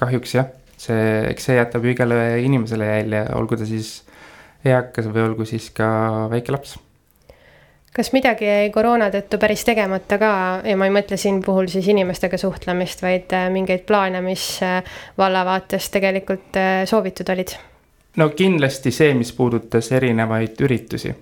kahjuks 0.00 0.34
jah, 0.36 0.50
see, 0.76 1.04
eks 1.30 1.50
see 1.50 1.60
jätab 1.60 1.84
ju 1.86 1.94
igale 1.94 2.18
inimesele 2.44 2.88
jälje, 2.90 3.26
olgu 3.38 3.60
ta 3.60 3.68
siis 3.68 4.00
eakas 4.64 5.08
või 5.12 5.28
olgu 5.28 5.46
siis 5.48 5.70
ka 5.76 5.86
väike 6.32 6.54
laps. 6.54 6.78
Kas 7.94 8.10
midagi 8.10 8.48
jäi 8.48 8.70
koroona 8.74 9.06
tõttu 9.14 9.38
päris 9.38 9.62
tegemata 9.62 10.16
ka? 10.18 10.30
Ja 10.66 10.74
ma 10.74 10.88
ei 10.88 10.94
mõtle 10.96 11.14
siin 11.20 11.38
puhul 11.46 11.68
siis 11.70 11.86
inimestega 11.92 12.40
suhtlemist, 12.42 13.04
vaid 13.06 13.30
mingeid 13.54 13.84
plaane, 13.86 14.18
mis 14.24 14.48
valla 15.20 15.44
vaates 15.46 15.86
tegelikult 15.94 16.58
soovitud 16.90 17.30
olid? 17.36 17.54
No 18.16 18.28
kindlasti 18.36 18.92
see, 18.94 19.14
mis 19.18 19.32
puudutas 19.32 19.92
erinevaid 19.92 20.60
üritusi. 20.60 21.14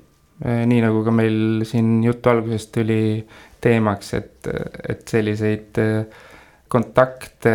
nii 0.43 0.81
nagu 0.83 1.05
ka 1.07 1.13
meil 1.15 1.63
siin 1.69 2.01
jutu 2.03 2.31
alguses 2.33 2.67
tuli 2.75 3.23
teemaks, 3.63 4.15
et, 4.19 4.49
et 4.89 5.09
selliseid 5.09 5.79
kontakte 6.69 7.53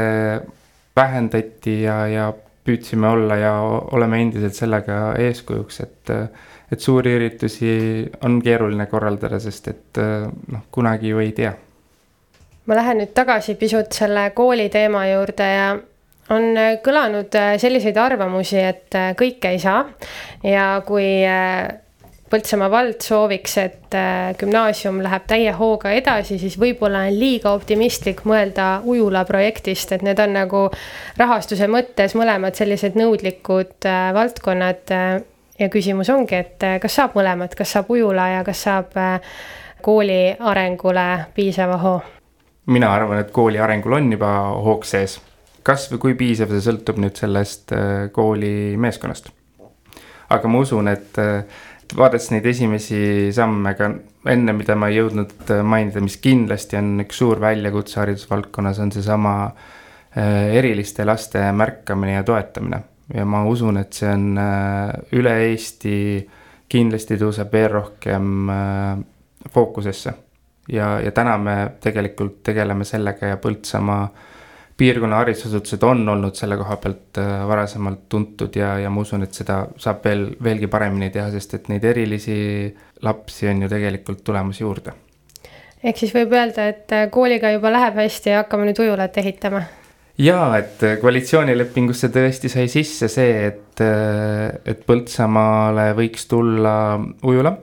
vähendati 0.96 1.82
ja, 1.82 1.98
ja 2.08 2.28
püüdsime 2.68 3.10
olla 3.10 3.36
ja 3.36 3.54
oleme 3.92 4.22
endiselt 4.22 4.56
sellega 4.56 5.16
eeskujuks, 5.20 5.82
et 5.84 6.14
et 6.72 6.84
suuri 6.84 7.14
üritusi 7.16 7.70
on 8.28 8.42
keeruline 8.44 8.90
korraldada, 8.92 9.40
sest 9.40 9.70
et 9.72 10.00
noh, 10.52 10.66
kunagi 10.72 11.14
ju 11.14 11.22
ei 11.24 11.32
tea. 11.32 11.54
ma 12.68 12.76
lähen 12.76 13.00
nüüd 13.00 13.14
tagasi 13.16 13.56
pisut 13.56 13.96
selle 13.96 14.30
kooli 14.36 14.68
teema 14.70 15.06
juurde 15.08 15.48
ja 15.48 15.70
on 16.34 16.62
kõlanud 16.84 17.36
selliseid 17.62 17.98
arvamusi, 17.98 18.60
et 18.60 18.96
kõike 19.20 19.54
ei 19.56 19.60
saa 19.64 19.86
ja 20.44 20.78
kui 20.88 21.10
Põltsamaa 22.28 22.68
vald 22.68 23.00
sooviks, 23.00 23.54
et 23.62 23.96
gümnaasium 24.36 24.98
läheb 25.00 25.30
täie 25.32 25.54
hooga 25.56 25.94
edasi, 25.96 26.36
siis 26.42 26.58
võib-olla 26.60 27.06
on 27.08 27.16
liiga 27.16 27.54
optimistlik 27.56 28.26
mõelda 28.28 28.82
ujula 28.84 29.22
projektist, 29.24 29.94
et 29.96 30.04
need 30.04 30.20
on 30.20 30.36
nagu 30.36 30.66
rahastuse 31.16 31.72
mõttes 31.72 32.18
mõlemad 32.20 32.60
sellised 32.60 33.00
nõudlikud 33.00 33.88
valdkonnad 34.20 34.92
ja 35.60 35.70
küsimus 35.70 36.10
ongi, 36.10 36.36
et 36.36 36.64
äh, 36.64 36.78
kas 36.82 36.98
saab 37.00 37.16
mõlemat, 37.18 37.56
kas 37.58 37.74
saab 37.76 37.90
ujula 37.94 38.30
ja 38.36 38.44
kas 38.48 38.62
saab 38.68 38.98
äh, 38.98 39.18
kooli 39.82 40.36
arengule 40.40 41.08
piisava 41.36 41.80
hoo? 41.82 41.98
mina 42.68 42.92
arvan, 42.94 43.22
et 43.24 43.32
kooli 43.32 43.60
arengul 43.64 43.96
on 43.96 44.12
juba 44.12 44.32
hoog 44.64 44.86
sees. 44.86 45.22
Kas 45.68 45.90
või 45.92 46.02
kui 46.04 46.18
piisav, 46.20 46.52
see 46.54 46.64
sõltub 46.64 47.00
nüüd 47.04 47.20
sellest 47.20 47.74
äh, 47.76 48.08
kooli 48.16 48.76
meeskonnast. 48.80 49.32
aga 50.34 50.52
ma 50.52 50.60
usun, 50.60 50.88
et 50.92 51.16
vaadates 51.96 52.32
neid 52.34 52.46
esimesi 52.52 53.30
samme 53.36 53.72
ka 53.80 53.88
enne, 54.28 54.56
mida 54.56 54.76
ma 54.76 54.90
ei 54.92 54.98
jõudnud 54.98 55.54
mainida, 55.64 56.04
mis 56.04 56.18
kindlasti 56.20 56.76
on 56.80 57.06
üks 57.06 57.22
suur 57.22 57.40
väljakutse 57.40 58.02
haridusvaldkonnas, 58.02 58.82
on 58.84 58.92
seesama 58.92 59.38
eriliste 60.18 61.06
laste 61.08 61.46
märkamine 61.56 62.18
ja 62.18 62.26
toetamine 62.28 62.82
ja 63.14 63.26
ma 63.26 63.44
usun, 63.48 63.80
et 63.80 63.96
see 63.96 64.10
on 64.12 64.38
äh, 64.42 64.92
üle 65.18 65.34
Eesti 65.48 65.98
kindlasti 66.68 67.18
tõuseb 67.20 67.54
veel 67.54 67.70
rohkem 67.72 68.50
äh, 68.52 69.04
fookusesse. 69.54 70.14
ja, 70.72 70.98
ja 71.00 71.12
täna 71.16 71.38
me 71.38 71.56
tegelikult 71.82 72.42
tegeleme 72.44 72.86
sellega 72.86 73.34
ja 73.34 73.38
Põltsamaa 73.40 74.10
piirkonna 74.78 75.22
haridusasutused 75.24 75.84
on 75.84 76.04
olnud 76.10 76.38
selle 76.38 76.58
koha 76.60 76.78
pealt 76.84 77.20
äh, 77.22 77.42
varasemalt 77.50 78.06
tuntud 78.10 78.56
ja, 78.56 78.76
ja 78.82 78.92
ma 78.94 79.02
usun, 79.02 79.26
et 79.26 79.34
seda 79.38 79.64
saab 79.82 80.06
veel, 80.06 80.30
veelgi 80.44 80.70
paremini 80.72 81.10
teha, 81.14 81.32
sest 81.34 81.58
et 81.58 81.72
neid 81.74 81.86
erilisi 81.86 82.38
lapsi 83.06 83.50
on 83.50 83.66
ju 83.66 83.72
tegelikult 83.72 84.24
tulemas 84.28 84.62
juurde. 84.62 84.94
ehk 85.84 85.98
siis 85.98 86.14
võib 86.14 86.34
öelda, 86.38 86.70
et 86.74 86.96
kooliga 87.12 87.52
juba 87.56 87.74
läheb 87.74 88.00
hästi 88.04 88.34
ja 88.34 88.44
hakkame 88.44 88.70
nüüd 88.70 88.86
ujulat 88.86 89.18
ehitama 89.24 89.66
jaa, 90.18 90.50
et 90.58 90.84
koalitsioonilepingusse 91.02 92.10
tõesti 92.14 92.50
sai 92.52 92.68
sisse 92.72 93.10
see, 93.12 93.48
et, 93.52 93.82
et 93.82 94.84
Põltsamaale 94.88 95.92
võiks 95.98 96.28
tulla 96.30 96.74
ujula. 97.24 97.54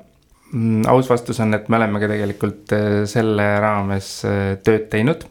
Mm, 0.54 0.84
aus 0.86 1.08
vastus 1.10 1.40
on, 1.42 1.54
et 1.56 1.66
me 1.68 1.80
oleme 1.80 1.98
ka 1.98 2.08
tegelikult 2.12 2.74
äh, 2.76 3.00
selle 3.10 3.46
raames 3.62 4.10
äh, 4.28 4.42
tööd 4.62 4.86
teinud. 4.92 5.24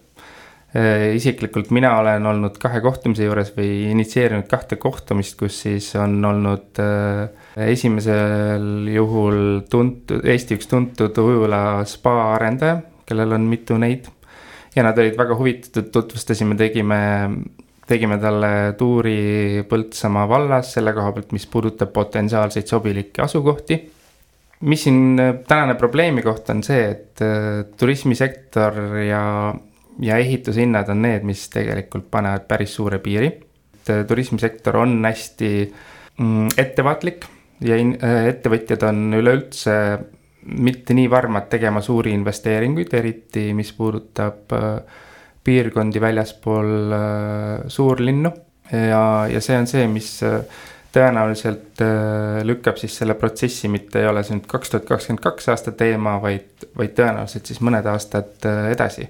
Äh, 0.74 1.12
isiklikult 1.18 1.70
mina 1.76 1.92
olen 2.00 2.26
olnud 2.26 2.58
kahe 2.62 2.82
kohtumise 2.82 3.28
juures 3.28 3.52
või 3.54 3.92
initsieerinud 3.92 4.48
kahte 4.50 4.80
kohtumist, 4.82 5.38
kus 5.38 5.60
siis 5.68 5.92
on 6.02 6.18
olnud 6.26 6.82
esimesel 7.68 8.90
juhul 8.90 9.62
tuntud, 9.70 10.26
Eesti 10.26 10.58
üks 10.58 10.72
tuntud 10.72 11.22
ujula 11.22 11.84
spa 11.86 12.16
arendaja, 12.34 12.80
kellel 13.06 13.38
on 13.38 13.46
mitu 13.52 13.78
neid 13.78 14.10
ja 14.76 14.84
nad 14.84 14.98
olid 14.98 15.18
väga 15.18 15.36
huvitatud, 15.38 15.90
tutvustasime, 15.94 16.56
tegime, 16.58 17.00
tegime 17.88 18.18
talle 18.22 18.74
tuuri 18.78 19.64
Põltsamaa 19.70 20.28
vallas 20.30 20.74
selle 20.78 20.94
koha 20.96 21.12
pealt, 21.16 21.34
mis 21.36 21.46
puudutab 21.50 21.94
potentsiaalseid 21.94 22.70
sobilikke 22.70 23.24
asukohti. 23.26 23.82
mis 24.64 24.84
siin 24.84 25.20
tänane 25.48 25.76
probleemi 25.76 26.22
koht 26.24 26.50
on 26.50 26.64
see, 26.64 26.84
et 26.92 27.22
äh, 27.22 27.66
turismisektor 27.78 28.78
ja, 29.04 29.24
ja 30.02 30.18
ehitushinnad 30.18 30.90
on 30.90 31.02
need, 31.02 31.26
mis 31.28 31.48
tegelikult 31.54 32.10
panevad 32.12 32.48
päris 32.48 32.76
suure 32.76 33.00
piiri. 33.00 33.28
et 33.74 33.90
äh, 33.90 34.06
turismisektor 34.08 34.78
on 34.78 35.06
hästi 35.06 35.74
mm, 36.18 36.48
ettevaatlik 36.58 37.26
ja 37.62 37.78
äh, 37.78 38.28
ettevõtjad 38.32 38.84
on 38.90 39.14
üleüldse 39.14 39.78
mitte 40.44 40.94
nii 40.94 41.10
varmad 41.10 41.48
tegema 41.50 41.82
suuri 41.82 42.12
investeeringuid, 42.12 42.94
eriti 42.94 43.54
mis 43.54 43.72
puudutab 43.74 44.52
äh, 44.52 45.00
piirkondi 45.44 46.02
väljaspool 46.02 46.94
suurlinnu. 47.68 48.32
ja, 48.72 49.28
ja 49.28 49.42
see 49.44 49.58
on 49.60 49.68
see, 49.68 49.88
mis 49.92 50.22
tõenäoliselt 50.96 51.82
lükkab 52.48 52.80
siis 52.80 52.96
selle 52.96 53.18
protsessi, 53.20 53.68
mitte 53.68 54.00
ei 54.00 54.08
ole 54.08 54.24
see 54.24 54.38
nüüd 54.38 54.48
kaks 54.48 54.72
tuhat 54.72 54.86
kakskümmend 54.88 55.24
kaks 55.24 55.50
aasta 55.52 55.74
teema, 55.76 56.16
vaid, 56.24 56.64
vaid 56.80 56.96
tõenäoliselt 56.96 57.52
siis 57.52 57.60
mõned 57.60 57.90
aastad 57.92 58.48
edasi. 58.72 59.10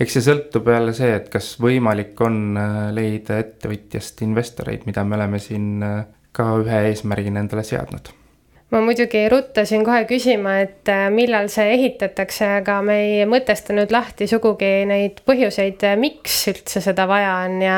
Eks 0.00 0.18
see 0.18 0.26
sõltub 0.26 0.68
jälle 0.72 0.96
see, 0.96 1.12
et 1.20 1.30
kas 1.32 1.54
võimalik 1.62 2.18
on 2.24 2.58
leida 2.96 3.38
ettevõtjast 3.42 4.24
investoreid, 4.26 4.88
mida 4.88 5.04
me 5.04 5.18
oleme 5.20 5.38
siin 5.42 5.80
ka 6.34 6.50
ühe 6.64 6.84
eesmärgina 6.90 7.44
endale 7.44 7.62
seadnud 7.66 8.12
ma 8.74 8.80
muidugi 8.82 9.28
ruttasin 9.30 9.84
kohe 9.86 10.02
küsima, 10.08 10.58
et 10.64 10.90
äh, 10.90 11.06
millal 11.14 11.46
see 11.52 11.74
ehitatakse, 11.76 12.48
aga 12.60 12.80
me 12.82 12.96
ei 13.04 13.26
mõtestanud 13.30 13.92
lahti 13.94 14.26
sugugi 14.30 14.70
neid 14.90 15.20
põhjuseid, 15.28 15.84
äh, 15.86 15.98
miks 16.00 16.40
üldse 16.50 16.82
seda 16.82 17.06
vaja 17.10 17.36
on 17.44 17.60
ja 17.62 17.76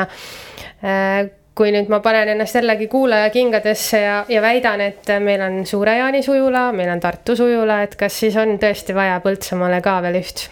äh, 0.81 1.27
kui 1.57 1.73
nüüd 1.73 1.89
ma 1.93 2.01
panen 2.05 2.33
ennast 2.33 2.57
jällegi 2.57 2.89
kuulaja 2.89 3.29
kingadesse 3.33 4.01
ja, 4.01 4.17
ja 4.29 4.41
väidan, 4.41 4.81
et 4.89 5.09
meil 5.21 5.41
on 5.45 5.63
Suure-Jaanis 5.69 6.29
ujula, 6.33 6.69
meil 6.73 6.93
on 6.93 7.01
Tartus 7.03 7.41
ujula, 7.45 7.81
et 7.85 7.97
kas 7.99 8.17
siis 8.25 8.37
on 8.37 8.57
tõesti 8.61 8.97
vaja 8.97 9.17
Põltsamaale 9.25 9.81
ka 9.85 9.99
veel 10.05 10.21
üht? 10.21 10.47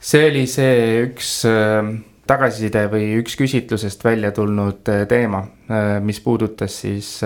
See 0.00 0.28
oli 0.30 0.46
see 0.50 1.02
üks 1.06 1.30
tagasiside 2.26 2.86
või 2.90 3.12
üks 3.20 3.36
küsitlusest 3.38 4.02
välja 4.04 4.32
tulnud 4.34 4.86
teema, 5.08 5.44
mis 6.02 6.18
puudutas 6.24 6.80
siis 6.82 7.20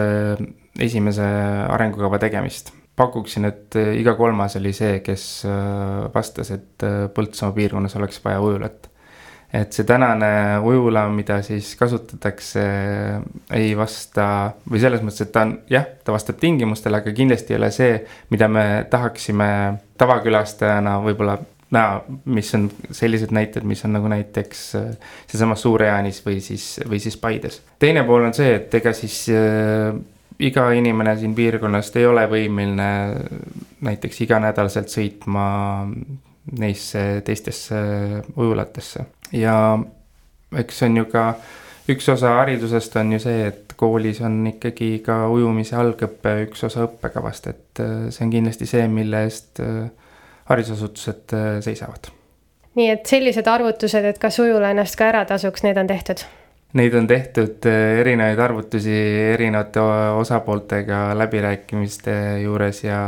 esimese 0.78 1.24
arengukava 1.68 2.18
tegemist. 2.18 2.72
pakuksin, 3.00 3.46
et 3.48 3.76
äh, 3.80 3.94
iga 3.96 4.12
kolmas 4.12 4.58
oli 4.58 4.74
see, 4.76 4.98
kes 5.00 5.22
äh, 5.48 6.08
vastas, 6.12 6.50
et 6.52 6.84
äh, 6.84 7.06
Põltsamaa 7.14 7.54
piirkonnas 7.56 7.94
oleks 7.96 8.18
vaja 8.24 8.42
ujulat. 8.44 8.90
et 9.52 9.72
see 9.72 9.86
tänane 9.88 10.60
ujula, 10.62 11.06
mida 11.08 11.40
siis 11.42 11.72
kasutatakse, 11.80 12.64
ei 13.56 13.72
vasta 13.76 14.26
või 14.68 14.82
selles 14.82 15.00
mõttes, 15.02 15.24
et 15.24 15.32
ta 15.32 15.46
on 15.46 15.56
jah, 15.70 15.88
ta 16.04 16.12
vastab 16.12 16.38
tingimustele, 16.38 17.00
aga 17.00 17.14
kindlasti 17.16 17.56
ei 17.56 17.58
ole 17.58 17.70
see, 17.74 17.96
mida 18.30 18.48
me 18.52 18.66
tahaksime 18.92 19.48
tavakülastajana 19.98 21.00
võib-olla 21.02 21.38
näha, 21.70 22.00
mis 22.24 22.54
on 22.54 22.68
sellised 22.90 23.34
näited, 23.34 23.66
mis 23.68 23.84
on 23.86 23.94
nagu 23.94 24.08
näiteks 24.10 24.62
seesama 25.30 25.54
Suur-Jaanis 25.58 26.22
või 26.26 26.40
siis, 26.44 26.80
või 26.88 26.98
siis 27.02 27.16
Paides. 27.20 27.60
teine 27.78 28.04
pool 28.08 28.26
on 28.26 28.34
see, 28.34 28.54
et 28.56 28.74
ega 28.74 28.92
siis 28.96 29.22
iga 30.40 30.66
inimene 30.72 31.14
siin 31.20 31.34
piirkonnast 31.36 31.96
ei 32.00 32.08
ole 32.08 32.26
võimeline 32.30 32.90
näiteks 33.86 34.20
iganädalaselt 34.26 34.90
sõitma 34.90 35.46
neisse 36.58 37.22
teistesse 37.24 37.80
ujulatesse 38.36 39.04
ja 39.36 39.54
eks 40.58 40.80
see 40.80 40.90
on 40.90 41.02
ju 41.02 41.08
ka 41.12 41.24
üks 41.90 42.08
osa 42.12 42.36
haridusest 42.40 42.96
on 43.00 43.14
ju 43.14 43.20
see, 43.22 43.46
et 43.50 43.74
koolis 43.80 44.20
on 44.26 44.42
ikkagi 44.50 45.00
ka 45.04 45.22
ujumise 45.32 45.76
algõpe 45.80 46.34
üks 46.46 46.64
osa 46.68 46.84
õppekavast, 46.86 47.48
et 47.50 47.82
äh, 47.82 48.08
see 48.12 48.26
on 48.26 48.34
kindlasti 48.34 48.68
see, 48.68 48.86
mille 48.92 49.24
eest 49.26 49.62
äh, 49.64 49.88
haridusasutused 50.50 51.34
äh, 51.36 51.48
seisavad. 51.64 52.10
nii 52.78 52.90
et 52.92 53.06
sellised 53.06 53.48
arvutused, 53.50 54.04
et 54.06 54.18
kas 54.22 54.38
ujula 54.42 54.70
ennast 54.74 54.98
ka 54.98 55.08
ära 55.10 55.24
tasuks, 55.26 55.64
need 55.66 55.78
on 55.80 55.90
tehtud? 55.90 56.22
Neid 56.78 56.94
on 56.94 57.06
tehtud 57.10 57.66
eh, 57.66 57.98
erinevaid 57.98 58.38
arvutusi 58.38 58.94
erinevate 59.32 59.82
osapooltega 60.20 61.08
läbirääkimiste 61.18 62.12
juures 62.44 62.84
ja 62.84 63.00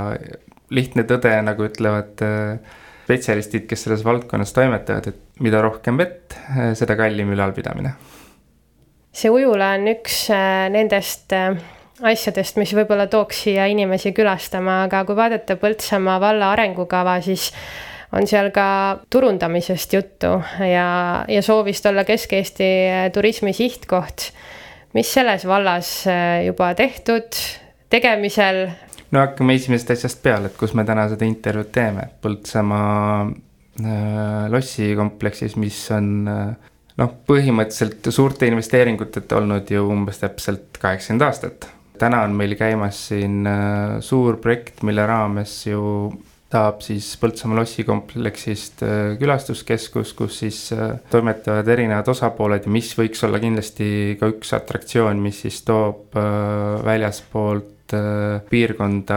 lihtne 0.74 1.04
tõde, 1.06 1.36
nagu 1.46 1.68
ütlevad 1.68 2.24
eh, 2.26 2.72
spetsialistid, 3.04 3.68
kes 3.70 3.86
selles 3.86 4.02
valdkonnas 4.06 4.54
toimetavad, 4.56 5.06
et 5.12 5.42
mida 5.42 5.62
rohkem 5.62 5.98
vett, 5.98 6.34
seda 6.78 6.96
kallim 6.98 7.30
ülalpidamine. 7.34 7.94
see 9.12 9.30
ujula 9.30 9.74
on 9.76 9.90
üks 9.92 10.24
nendest 10.72 11.34
asjadest, 12.02 12.58
mis 12.60 12.72
võib-olla 12.76 13.06
tooks 13.10 13.44
siia 13.46 13.68
inimesi 13.70 14.12
külastama, 14.16 14.82
aga 14.88 15.04
kui 15.08 15.16
vaadata 15.18 15.56
Põltsamaa 15.60 16.18
valla 16.22 16.52
arengukava, 16.54 17.18
siis 17.24 17.50
on 18.12 18.26
seal 18.28 18.50
ka 18.54 18.66
turundamisest 19.10 19.94
juttu 19.96 20.32
ja, 20.66 20.86
ja 21.28 21.42
soovist 21.44 21.86
olla 21.88 22.04
Kesk-Eesti 22.04 22.70
turismi 23.14 23.52
sihtkoht. 23.56 24.32
mis 24.92 25.08
selles 25.14 25.46
vallas 25.48 26.06
äh, 26.06 26.44
juba 26.46 26.74
tehtud, 26.74 27.38
tegemisel? 27.90 28.66
no 29.10 29.22
hakkame 29.22 29.54
esimesest 29.54 29.94
asjast 29.96 30.22
peale, 30.22 30.50
et 30.50 30.58
kus 30.60 30.74
me 30.74 30.84
täna 30.84 31.06
seda 31.08 31.24
intervjuud 31.24 31.72
teeme, 31.72 32.08
Põltsamaa 32.22 33.24
äh, 33.24 34.50
lossikompleksis, 34.52 35.56
mis 35.56 35.78
on 35.96 36.12
äh, 36.28 36.72
noh, 37.00 37.14
põhimõtteliselt 37.28 38.10
suurte 38.12 38.48
investeeringuteta 38.50 39.38
olnud 39.40 39.70
ju 39.72 39.86
umbes 39.88 40.20
täpselt 40.20 40.80
kaheksakümmend 40.82 41.28
aastat. 41.28 41.70
Täna 42.02 42.24
on 42.26 42.34
meil 42.36 42.56
käimas 42.58 43.06
siin 43.12 43.46
äh, 43.46 44.00
suur 44.02 44.40
projekt, 44.42 44.82
mille 44.86 45.06
raames 45.06 45.54
ju 45.68 45.82
saab 46.52 46.82
siis 46.84 47.06
Põltsamaa 47.20 47.62
lossikompleksist 47.62 48.82
äh, 48.84 49.02
külastuskeskus, 49.20 50.12
kus 50.16 50.40
siis 50.42 50.60
äh, 50.76 50.96
toimetavad 51.12 51.68
erinevad 51.72 52.08
osapooled 52.12 52.68
ja 52.68 52.72
mis 52.72 52.92
võiks 52.98 53.22
olla 53.26 53.40
kindlasti 53.42 54.18
ka 54.20 54.30
üks 54.34 54.52
atraktsioon, 54.58 55.22
mis 55.22 55.42
siis 55.46 55.62
toob 55.68 56.18
äh, 56.18 56.80
väljaspoolt 56.84 57.70
piirkonda 57.92 59.16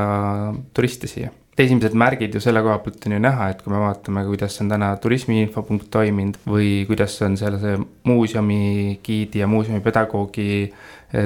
turiste 0.75 1.07
siia. 1.07 1.29
Esimesed 1.55 1.93
märgid 1.95 2.33
ju 2.35 2.41
selle 2.43 2.59
koha 2.59 2.81
pealt 2.83 3.05
on 3.07 3.13
ju 3.15 3.19
näha, 3.23 3.45
et 3.53 3.61
kui 3.63 3.71
me 3.71 3.79
vaatame, 3.79 4.25
kuidas 4.27 4.59
on 4.59 4.73
täna 4.73 4.89
turismiinfopunkt 4.99 5.87
toiminud 5.93 6.35
või 6.43 6.81
kuidas 6.89 7.15
on 7.23 7.37
seal 7.39 7.55
see 7.61 7.77
muuseumi 8.09 8.97
giidi 9.05 9.39
ja 9.39 9.47
muuseumi 9.47 9.79
pedagoogi 9.85 10.49
eh, 10.65 10.73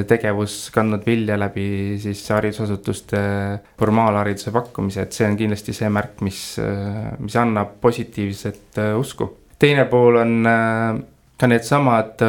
tegevus 0.07 0.69
kandnud 0.75 1.05
vilja 1.07 1.37
läbi 1.39 1.97
siis 2.01 2.21
haridusasutuste 2.29 3.21
formaalhariduse 3.79 4.53
pakkumise, 4.53 5.05
et 5.05 5.15
see 5.15 5.27
on 5.27 5.37
kindlasti 5.39 5.73
see 5.73 5.89
märk, 5.93 6.19
mis, 6.25 6.41
eh, 6.61 7.13
mis 7.19 7.37
annab 7.39 7.77
positiivset 7.81 8.81
eh, 8.83 8.91
usku. 8.99 9.31
teine 9.59 9.85
pool 9.91 10.15
on 10.21 10.35
ka 11.39 11.47
needsamad 11.51 12.21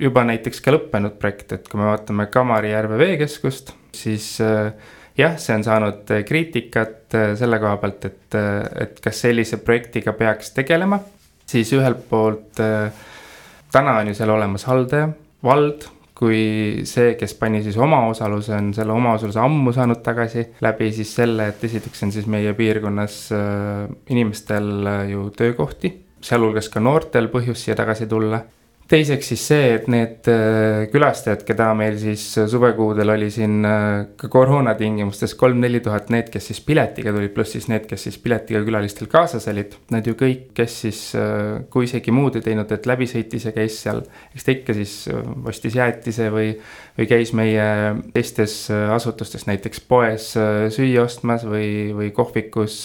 juba 0.00 0.24
näiteks 0.28 0.60
ka 0.60 0.74
lõppenud 0.74 1.14
projekt, 1.20 1.54
et 1.56 1.68
kui 1.68 1.80
me 1.80 1.86
vaatame 1.88 2.26
Kamarijärve 2.32 2.98
veekeskust, 3.00 3.72
siis 3.96 4.34
äh, 4.44 4.74
jah, 5.20 5.36
see 5.40 5.56
on 5.56 5.64
saanud 5.66 6.10
äh, 6.14 6.24
kriitikat 6.26 7.16
äh, 7.16 7.32
selle 7.38 7.60
koha 7.62 7.76
pealt, 7.82 8.04
et, 8.08 8.36
äh, 8.38 8.60
et 8.84 9.00
kas 9.04 9.22
sellise 9.26 9.60
projektiga 9.64 10.14
peaks 10.16 10.54
tegelema. 10.56 11.00
siis 11.50 11.72
ühelt 11.74 12.04
poolt 12.06 12.60
täna 13.74 13.94
on 13.98 14.06
ju 14.06 14.14
seal 14.14 14.30
olemas 14.30 14.64
haldaja, 14.70 15.08
vald 15.42 15.88
kui 16.20 16.84
see, 16.84 17.14
kes 17.16 17.32
pani 17.40 17.62
siis 17.64 17.78
omaosaluse, 17.80 18.52
on 18.52 18.74
selle 18.76 18.92
omaosaluse 18.92 19.40
ammu 19.40 19.72
saanud 19.72 20.02
tagasi 20.04 20.44
läbi 20.60 20.90
siis 20.92 21.14
selle, 21.16 21.48
et 21.48 21.64
esiteks 21.64 22.04
on 22.04 22.12
siis 22.12 22.28
meie 22.28 22.52
piirkonnas 22.58 23.16
inimestel 24.12 24.90
ju 25.08 25.30
töökohti, 25.36 25.94
sealhulgas 26.20 26.68
ka 26.68 26.82
noortel 26.84 27.30
põhjust 27.32 27.64
siia 27.64 27.78
tagasi 27.78 28.08
tulla 28.10 28.42
teiseks 28.90 29.28
siis 29.30 29.42
see, 29.52 29.66
et 29.76 29.86
need 29.90 30.28
äh, 30.30 30.84
külastajad, 30.90 31.44
keda 31.46 31.68
meil 31.78 31.96
siis 32.00 32.24
suvekuudel 32.50 33.12
oli 33.14 33.28
siin 33.32 33.60
äh, 33.66 33.84
ka 34.18 34.30
koroona 34.32 34.74
tingimustes 34.78 35.36
kolm-neli 35.38 35.82
tuhat, 35.84 36.10
need, 36.10 36.30
kes 36.32 36.50
siis 36.50 36.60
piletiga 36.66 37.12
tulid, 37.14 37.32
pluss 37.34 37.54
siis 37.54 37.68
need, 37.70 37.86
kes 37.90 38.08
siis 38.08 38.18
piletiga 38.22 38.62
külalistel 38.66 39.10
kaasas 39.10 39.46
olid. 39.52 39.76
Nad 39.94 40.10
ju 40.10 40.16
kõik, 40.18 40.48
kes 40.56 40.78
siis, 40.86 41.02
äh, 41.18 41.60
kui 41.70 41.86
isegi 41.86 42.14
muud 42.14 42.40
ei 42.40 42.46
teinud, 42.48 42.72
et 42.74 42.88
läbi 42.90 43.06
sõitis 43.10 43.46
ja 43.46 43.54
käis 43.54 43.78
seal, 43.84 44.02
eks 44.34 44.46
ta 44.46 44.56
ikka 44.56 44.76
siis 44.80 44.96
ostis 45.50 45.78
jäätise 45.78 46.30
või, 46.34 46.50
või 46.98 47.10
käis 47.10 47.34
meie 47.36 47.68
teistes 48.14 48.56
asutustes, 48.70 49.46
näiteks 49.46 49.86
poes 49.90 50.32
süüa 50.74 51.06
ostmas 51.06 51.46
või, 51.46 51.90
või 51.94 52.10
kohvikus 52.16 52.82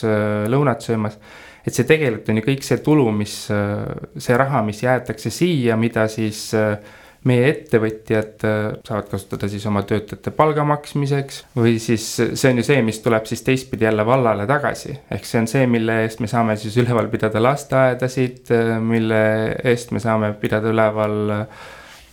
lõunat 0.52 0.86
söömas 0.86 1.18
et 1.66 1.74
see 1.74 1.88
tegelikult 1.90 2.30
on 2.30 2.42
ju 2.42 2.46
kõik 2.46 2.68
see 2.68 2.78
tulu, 2.86 3.08
mis, 3.12 3.34
see 3.50 4.38
raha, 4.38 4.62
mis 4.66 4.84
jäetakse 4.84 5.32
siia, 5.34 5.78
mida 5.80 6.06
siis 6.12 6.48
äh, 6.58 6.78
meie 7.26 7.46
ettevõtjad 7.50 8.44
äh, 8.46 8.66
saavad 8.86 9.08
kasutada 9.10 9.50
siis 9.50 9.66
oma 9.70 9.82
töötajate 9.88 10.34
palga 10.36 10.66
maksmiseks. 10.68 11.42
või 11.58 11.78
siis 11.82 12.06
see 12.22 12.52
on 12.52 12.62
ju 12.62 12.66
see, 12.68 12.82
mis 12.86 13.02
tuleb 13.02 13.26
siis 13.30 13.42
teistpidi 13.46 13.88
jälle 13.88 14.06
vallale 14.06 14.46
tagasi. 14.50 15.00
ehk 15.12 15.26
see 15.26 15.42
on 15.42 15.50
see, 15.50 15.66
mille 15.70 16.02
eest 16.04 16.22
me 16.22 16.30
saame 16.30 16.58
siis 16.62 16.78
üleval 16.82 17.10
pidada 17.14 17.42
lasteaedasid, 17.42 18.44
äh, 18.54 18.76
mille 18.82 19.24
eest 19.64 19.92
me 19.96 20.04
saame 20.04 20.36
pidada 20.42 20.70
üleval 20.74 21.18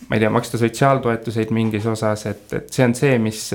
ma 0.03 0.17
ei 0.17 0.19
tea, 0.19 0.31
maksta 0.33 0.57
sotsiaaltoetuseid 0.59 1.53
mingis 1.55 1.85
osas, 1.87 2.25
et, 2.27 2.47
et 2.57 2.73
see 2.73 2.83
on 2.83 2.95
see, 2.97 3.13
mis, 3.21 3.45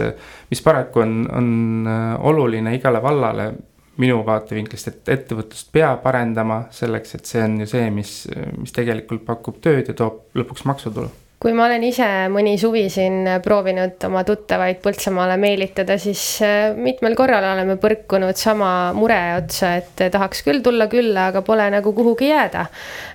mis 0.49 0.63
paraku 0.65 1.03
on, 1.03 1.19
on 1.29 1.91
oluline 2.31 2.73
igale 2.79 3.03
vallale 3.05 3.51
minu 3.99 4.21
vaatevinklist, 4.27 4.91
et 4.93 5.15
ettevõtlust 5.19 5.73
peab 5.75 6.07
arendama 6.07 6.65
selleks, 6.75 7.17
et 7.19 7.31
see 7.31 7.45
on 7.45 7.61
ju 7.63 7.71
see, 7.71 7.89
mis, 7.95 8.19
mis 8.59 8.75
tegelikult 8.75 9.25
pakub 9.27 9.59
tööd 9.65 9.91
ja 9.91 9.97
toob 9.99 10.39
lõpuks 10.39 10.67
maksutulu 10.69 11.11
kui 11.39 11.55
ma 11.55 11.69
olen 11.69 11.85
ise 11.87 12.07
mõni 12.35 12.57
suvi 12.59 12.85
siin 12.91 13.29
proovinud 13.45 14.03
oma 14.09 14.25
tuttavaid 14.27 14.81
Põltsamaale 14.83 15.37
meelitada, 15.41 15.95
siis 16.03 16.23
äh, 16.43 16.75
mitmel 16.75 17.15
korral 17.19 17.47
oleme 17.53 17.79
põrkunud 17.79 18.39
sama 18.39 18.91
mure 18.97 19.19
otsa, 19.37 19.77
et 19.79 20.03
tahaks 20.15 20.43
küll 20.47 20.65
tulla 20.67 20.89
külla, 20.91 21.29
aga 21.31 21.45
pole 21.47 21.69
nagu 21.75 21.95
kuhugi 21.95 22.33
jääda. 22.33 22.67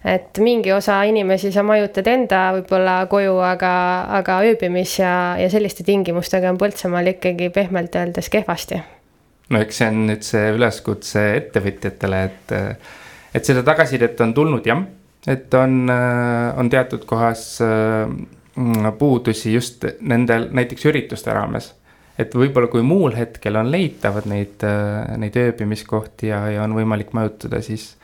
et 0.08 0.40
mingi 0.40 0.72
osa 0.72 1.02
inimesi 1.04 1.52
sa 1.52 1.64
majutad 1.68 2.08
enda 2.08 2.46
võib-olla 2.58 2.98
koju, 3.12 3.38
aga, 3.44 3.76
aga 4.24 4.42
ööbimis 4.48 4.98
ja, 5.00 5.14
ja 5.40 5.52
selliste 5.52 5.84
tingimustega 5.84 6.52
on 6.52 6.60
Põltsamaal 6.62 7.16
ikkagi 7.18 7.52
pehmelt 7.52 7.96
öeldes 8.00 8.32
kehvasti 8.32 8.80
no 9.50 9.62
eks 9.64 9.80
see 9.82 9.90
on 9.92 10.04
nüüd 10.08 10.26
see 10.26 10.52
üleskutse 10.56 11.24
ettevõtjatele, 11.40 12.22
et, 12.30 12.54
et 13.36 13.46
seda 13.46 13.64
tagasisidet 13.66 14.22
on 14.26 14.34
tulnud 14.36 14.68
jah, 14.68 14.84
et 15.28 15.54
on, 15.58 15.78
on 16.60 16.72
teatud 16.72 17.06
kohas 17.10 17.46
mm, 17.64 18.92
puudusi 19.00 19.54
just 19.54 19.86
nendel 20.02 20.50
näiteks 20.52 20.90
ürituste 20.92 21.34
raames. 21.36 21.74
et 22.20 22.36
võib-olla 22.38 22.70
kui 22.70 22.84
muul 22.86 23.16
hetkel 23.18 23.56
on 23.58 23.72
leitavad 23.74 24.28
neid, 24.30 24.64
neid 25.18 25.38
ööbimiskohti 25.42 26.30
ja, 26.30 26.44
ja 26.54 26.64
on 26.64 26.76
võimalik 26.78 27.14
majutada, 27.18 27.62
siis 27.66 27.96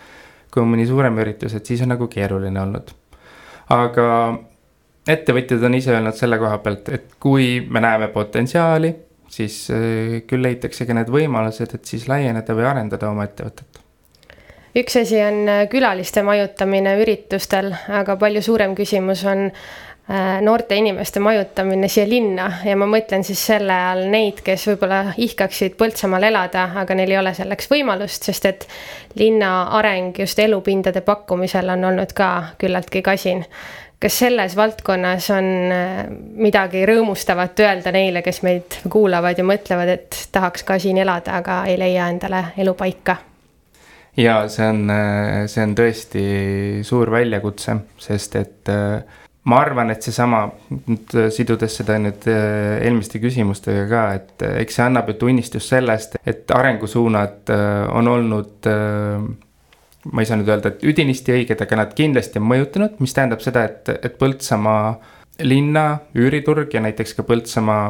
kui 0.50 0.64
on 0.64 0.72
mõni 0.72 0.88
suurem 0.90 1.20
üritus, 1.22 1.54
et 1.54 1.66
siis 1.66 1.84
on 1.86 1.94
nagu 1.94 2.08
keeruline 2.10 2.62
olnud. 2.62 2.90
aga 3.70 4.08
ettevõtjad 5.10 5.64
on 5.64 5.78
ise 5.78 5.94
öelnud 5.94 6.18
selle 6.18 6.40
koha 6.42 6.58
pealt, 6.64 6.90
et 6.90 7.14
kui 7.22 7.60
me 7.70 7.82
näeme 7.84 8.10
potentsiaali 8.14 8.96
siis 9.30 9.68
äh, 9.74 10.22
küll 10.28 10.44
leitakse 10.44 10.88
ka 10.88 10.96
need 10.98 11.12
võimalused, 11.14 11.76
et 11.76 11.86
siis 11.86 12.08
laieneda 12.10 12.56
või 12.58 12.68
arendada 12.70 13.12
oma 13.12 13.28
ettevõtet. 13.30 13.84
Üks 14.78 15.00
asi 15.02 15.22
on 15.26 15.46
äh, 15.50 15.68
külaliste 15.70 16.24
majutamine 16.26 16.98
üritustel, 17.02 17.72
aga 17.90 18.18
palju 18.22 18.42
suurem 18.46 18.76
küsimus 18.78 19.24
on 19.26 19.48
äh, 19.50 20.38
noorte 20.46 20.78
inimeste 20.78 21.22
majutamine 21.26 21.90
siia 21.90 22.06
linna. 22.10 22.50
Ja 22.66 22.78
ma 22.78 22.86
mõtlen 22.90 23.26
siis 23.26 23.42
selle 23.52 23.74
all 23.74 24.06
neid, 24.14 24.44
kes 24.46 24.68
võib-olla 24.70 25.16
ihkaksid 25.18 25.78
Põltsamaal 25.80 26.30
elada, 26.30 26.68
aga 26.84 26.98
neil 26.98 27.16
ei 27.16 27.22
ole 27.22 27.34
selleks 27.38 27.70
võimalust, 27.72 28.30
sest 28.30 28.50
et 28.50 28.68
linna 29.18 29.52
areng 29.80 30.18
just 30.22 30.40
elupindade 30.40 31.02
pakkumisel 31.06 31.74
on 31.74 31.90
olnud 31.92 32.14
ka 32.18 32.32
küllaltki 32.62 33.02
kasin 33.06 33.46
kas 34.00 34.20
selles 34.20 34.56
valdkonnas 34.56 35.30
on 35.36 35.48
äh, 35.76 36.04
midagi 36.40 36.86
rõõmustavat 36.88 37.60
öelda 37.66 37.92
neile, 37.96 38.24
kes 38.26 38.42
meid 38.48 38.80
kuulavad 38.90 39.40
ja 39.40 39.46
mõtlevad, 39.48 39.92
et 39.98 40.20
tahaks 40.32 40.64
ka 40.68 40.80
siin 40.80 41.02
elada, 41.04 41.40
aga 41.42 41.64
ei 41.70 41.80
leia 41.80 42.10
endale 42.12 42.50
elupaika? 42.58 43.20
ja 44.20 44.42
see 44.52 44.68
on, 44.68 44.84
äh, 44.92 45.48
see 45.52 45.64
on 45.64 45.76
tõesti 45.78 46.24
suur 46.88 47.12
väljakutse, 47.12 47.76
sest 48.00 48.40
et 48.40 48.72
äh, 48.72 49.20
ma 49.52 49.60
arvan, 49.64 49.92
et 49.92 50.04
seesama, 50.04 50.46
nüüd 50.72 51.14
sidudes 51.36 51.76
seda 51.80 51.96
nüüd 52.00 52.28
eelmiste 52.30 53.22
küsimustega 53.24 53.86
ka, 53.92 54.02
et 54.16 54.48
eks 54.64 54.80
see 54.80 54.88
annab 54.88 55.12
ju 55.12 55.20
tunnistust 55.26 55.76
sellest, 55.76 56.20
et 56.28 56.52
arengusuunad 56.56 57.52
on 57.96 58.12
olnud 58.12 58.68
ma 60.12 60.24
ei 60.24 60.30
saa 60.30 60.40
nüüd 60.40 60.50
öelda, 60.50 60.74
et 60.74 60.84
üdinisti 60.88 61.34
õiged, 61.36 61.62
aga 61.64 61.84
nad 61.84 61.96
kindlasti 61.98 62.42
on 62.42 62.48
mõjutanud, 62.50 63.00
mis 63.04 63.16
tähendab 63.16 63.44
seda, 63.46 63.66
et, 63.70 63.90
et 64.00 64.18
Põltsamaa 64.20 64.94
linna 65.46 65.86
üüriturg 66.18 66.74
ja 66.74 66.82
näiteks 66.84 67.16
ka 67.18 67.26
Põltsamaa 67.28 67.84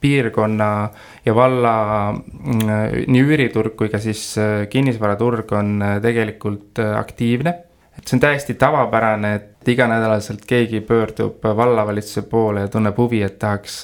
piirkonna 0.00 0.88
ja 1.24 1.34
valla 1.34 1.76
mm, 2.12 3.06
nii 3.10 3.22
üüriturg 3.24 3.76
kui 3.78 3.90
ka 3.92 4.00
siis 4.02 4.22
äh, 4.40 4.66
kinnisvaraturg 4.70 5.52
on 5.56 5.78
äh, 5.82 5.96
tegelikult 6.04 6.82
äh, 6.82 6.92
aktiivne. 6.98 7.54
et 7.96 8.04
see 8.04 8.18
on 8.18 8.20
täiesti 8.20 8.54
tavapärane, 8.60 9.30
et 9.34 9.68
iganädalaselt 9.72 10.44
keegi 10.46 10.82
pöördub 10.84 11.44
vallavalitsuse 11.56 12.26
poole 12.28 12.66
ja 12.66 12.68
tunneb 12.68 12.98
huvi, 13.00 13.22
et 13.24 13.38
tahaks 13.40 13.78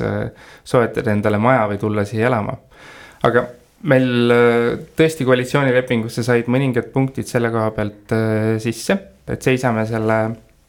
soetada 0.68 1.14
endale 1.14 1.40
maja 1.40 1.64
või 1.70 1.78
tulla 1.80 2.04
siia 2.04 2.26
elama. 2.28 2.58
aga 3.24 3.46
meil 3.88 4.34
äh, 4.34 4.68
tõesti 4.98 5.26
koalitsioonilepingusse 5.28 6.24
said 6.26 6.50
mõningad 6.52 6.92
punktid 6.94 7.28
selle 7.30 7.50
koha 7.54 7.72
pealt 7.76 8.14
äh, 8.16 8.54
sisse, 8.62 8.98
et 9.28 9.42
seisame 9.42 9.84
selle 9.88 10.18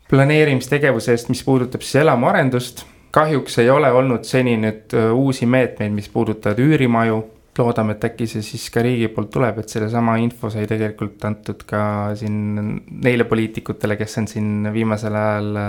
planeerimistegevuse 0.09 1.13
eest, 1.13 1.29
mis 1.33 1.43
puudutab 1.45 1.85
siis 1.85 2.01
elamuarendust. 2.03 2.85
kahjuks 3.13 3.59
ei 3.61 3.69
ole 3.69 3.91
olnud 3.93 4.25
seni 4.25 4.55
nüüd 4.57 4.93
uusi 5.13 5.45
meetmeid, 5.45 5.91
mis 5.93 6.09
puudutavad 6.09 6.57
üürimaju 6.59 7.19
loodame, 7.57 7.93
et 7.93 8.05
äkki 8.09 8.25
see 8.29 8.41
siis 8.41 8.65
ka 8.73 8.81
riigi 8.81 9.07
poolt 9.13 9.29
tuleb, 9.33 9.59
et 9.61 9.69
sellesama 9.69 10.17
info 10.17 10.49
sai 10.49 10.65
tegelikult 10.69 11.21
antud 11.29 11.61
ka 11.69 11.83
siin 12.17 12.79
neile 13.05 13.29
poliitikutele, 13.29 13.97
kes 13.99 14.17
on 14.21 14.29
siin 14.31 14.71
viimasel 14.73 15.17
ajal 15.17 15.59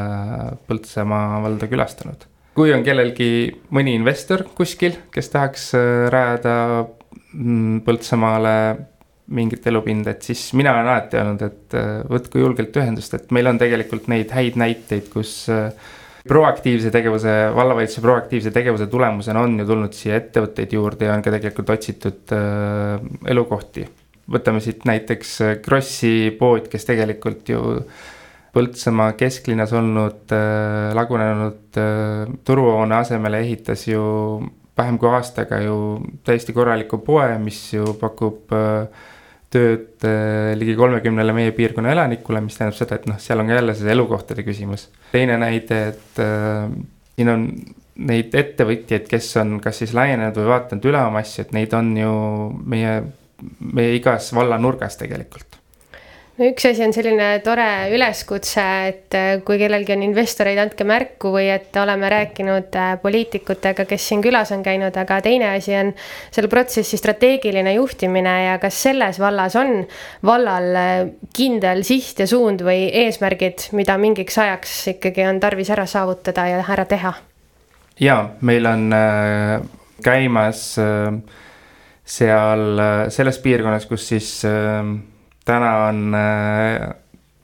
Põltsamaa 0.65 1.43
valda 1.45 1.69
külastanud 1.69 2.25
kui 2.55 2.73
on 2.75 2.85
kellelgi 2.87 3.29
mõni 3.75 3.97
investor 3.99 4.47
kuskil, 4.57 4.97
kes 5.15 5.31
tahaks 5.33 5.73
äh, 5.77 6.07
rajada 6.13 6.55
Põltsamaale 7.85 8.57
mingit 9.33 9.67
elupinda, 9.71 10.13
et 10.13 10.25
siis 10.27 10.41
mina 10.57 10.73
olen 10.75 10.89
alati 10.91 11.19
öelnud, 11.19 11.43
et 11.47 11.77
äh, 11.79 11.91
võtku 12.11 12.41
julgelt 12.43 12.77
ühendust, 12.77 13.15
et 13.17 13.31
meil 13.33 13.49
on 13.49 13.61
tegelikult 13.61 14.09
neid 14.13 14.33
häid 14.37 14.59
näiteid, 14.61 15.09
kus 15.13 15.33
äh, 15.53 15.71
proaktiivse 16.29 16.93
tegevuse, 16.93 17.33
vallavalitsuse 17.57 18.05
proaktiivse 18.05 18.53
tegevuse 18.53 18.89
tulemusena 18.93 19.45
on 19.45 19.59
ju 19.61 19.69
tulnud 19.69 19.97
siia 19.97 20.19
ettevõtteid 20.21 20.73
juurde 20.77 21.09
ja 21.09 21.17
on 21.17 21.25
ka 21.25 21.33
tegelikult 21.33 21.73
otsitud 21.77 22.35
äh, 22.37 22.99
elukohti. 23.33 23.87
võtame 24.35 24.61
siit 24.65 24.85
näiteks 24.89 25.39
Krossi 25.65 26.35
pood, 26.39 26.69
kes 26.73 26.85
tegelikult 26.89 27.49
ju 27.53 27.63
Põltsamaa 28.55 29.17
kesklinnas 29.19 29.73
olnud 29.75 30.31
lagunenud 30.95 31.79
turuhoone 32.47 32.95
asemele 32.95 33.41
ehitas 33.43 33.83
ju 33.89 34.05
vähem 34.79 34.99
kui 34.99 35.11
aastaga 35.11 35.61
ju 35.63 35.77
täiesti 36.27 36.55
korraliku 36.57 36.99
poe, 37.07 37.29
mis 37.43 37.61
ju 37.75 37.95
pakub 38.01 38.53
äh, 38.55 39.07
tööd 39.55 40.07
äh, 40.09 40.53
ligi 40.59 40.75
kolmekümnele 40.79 41.35
meie 41.37 41.55
piirkonna 41.57 41.95
elanikule, 41.95 42.43
mis 42.45 42.59
tähendab 42.59 42.79
seda, 42.79 42.99
et 42.99 43.09
noh, 43.11 43.21
seal 43.23 43.43
on 43.43 43.51
ka 43.51 43.59
jälle 43.61 43.79
see 43.79 43.95
elukohtade 43.95 44.47
küsimus. 44.47 44.89
teine 45.13 45.39
näide, 45.41 45.81
et 45.95 46.23
äh, 46.23 46.69
siin 47.15 47.33
on 47.35 47.49
neid 47.95 48.35
ettevõtjaid, 48.35 49.07
kes 49.11 49.29
on 49.43 49.59
kas 49.63 49.83
siis 49.83 49.95
laienenud 49.95 50.39
või 50.41 50.51
vaadanud 50.51 50.89
üle 50.91 51.03
oma 51.07 51.23
asju, 51.23 51.47
et 51.47 51.53
neid 51.55 51.77
on 51.79 51.93
ju 51.97 52.15
meie, 52.67 52.97
meie 53.61 53.95
igas 54.01 54.33
valla 54.35 54.59
nurgas 54.59 54.99
tegelikult 54.99 55.54
no 56.39 56.49
üks 56.49 56.67
asi 56.67 56.83
on 56.83 56.93
selline 56.95 57.29
tore 57.45 57.67
üleskutse, 57.95 58.65
et 58.89 59.17
äh, 59.17 59.37
kui 59.47 59.59
kellelgi 59.61 59.95
on 59.95 60.03
investoreid, 60.07 60.59
andke 60.59 60.87
märku 60.89 61.31
või 61.35 61.47
et 61.53 61.77
oleme 61.79 62.11
rääkinud 62.11 62.75
äh, 62.79 62.95
poliitikutega, 63.03 63.87
kes 63.89 64.09
siin 64.11 64.25
külas 64.25 64.51
on 64.55 64.65
käinud, 64.67 64.97
aga 64.99 65.21
teine 65.25 65.53
asi 65.55 65.77
on 65.79 65.93
selle 66.35 66.51
protsessi 66.51 66.99
strateegiline 66.99 67.77
juhtimine 67.77 68.35
ja 68.49 68.59
kas 68.63 68.81
selles 68.89 69.21
vallas 69.23 69.55
on 69.61 69.85
vallal 70.27 70.69
äh, 70.81 70.97
kindel 71.37 71.85
siht 71.87 72.25
ja 72.25 72.29
suund 72.31 72.67
või 72.67 72.89
eesmärgid, 73.05 73.69
mida 73.79 73.99
mingiks 74.01 74.39
ajaks 74.43 74.77
ikkagi 74.97 75.29
on 75.31 75.41
tarvis 75.43 75.71
ära 75.75 75.87
saavutada 75.91 76.49
ja 76.51 76.61
ära 76.67 76.89
teha? 76.91 77.15
ja 78.03 78.19
meil 78.43 78.67
on 78.67 78.89
käimas 80.03 80.63
seal 82.05 82.81
selles 83.15 83.39
piirkonnas, 83.39 83.87
kus 83.87 84.09
siis 84.11 84.33
täna 85.45 85.71
on 85.89 86.15
äh, 86.15 86.89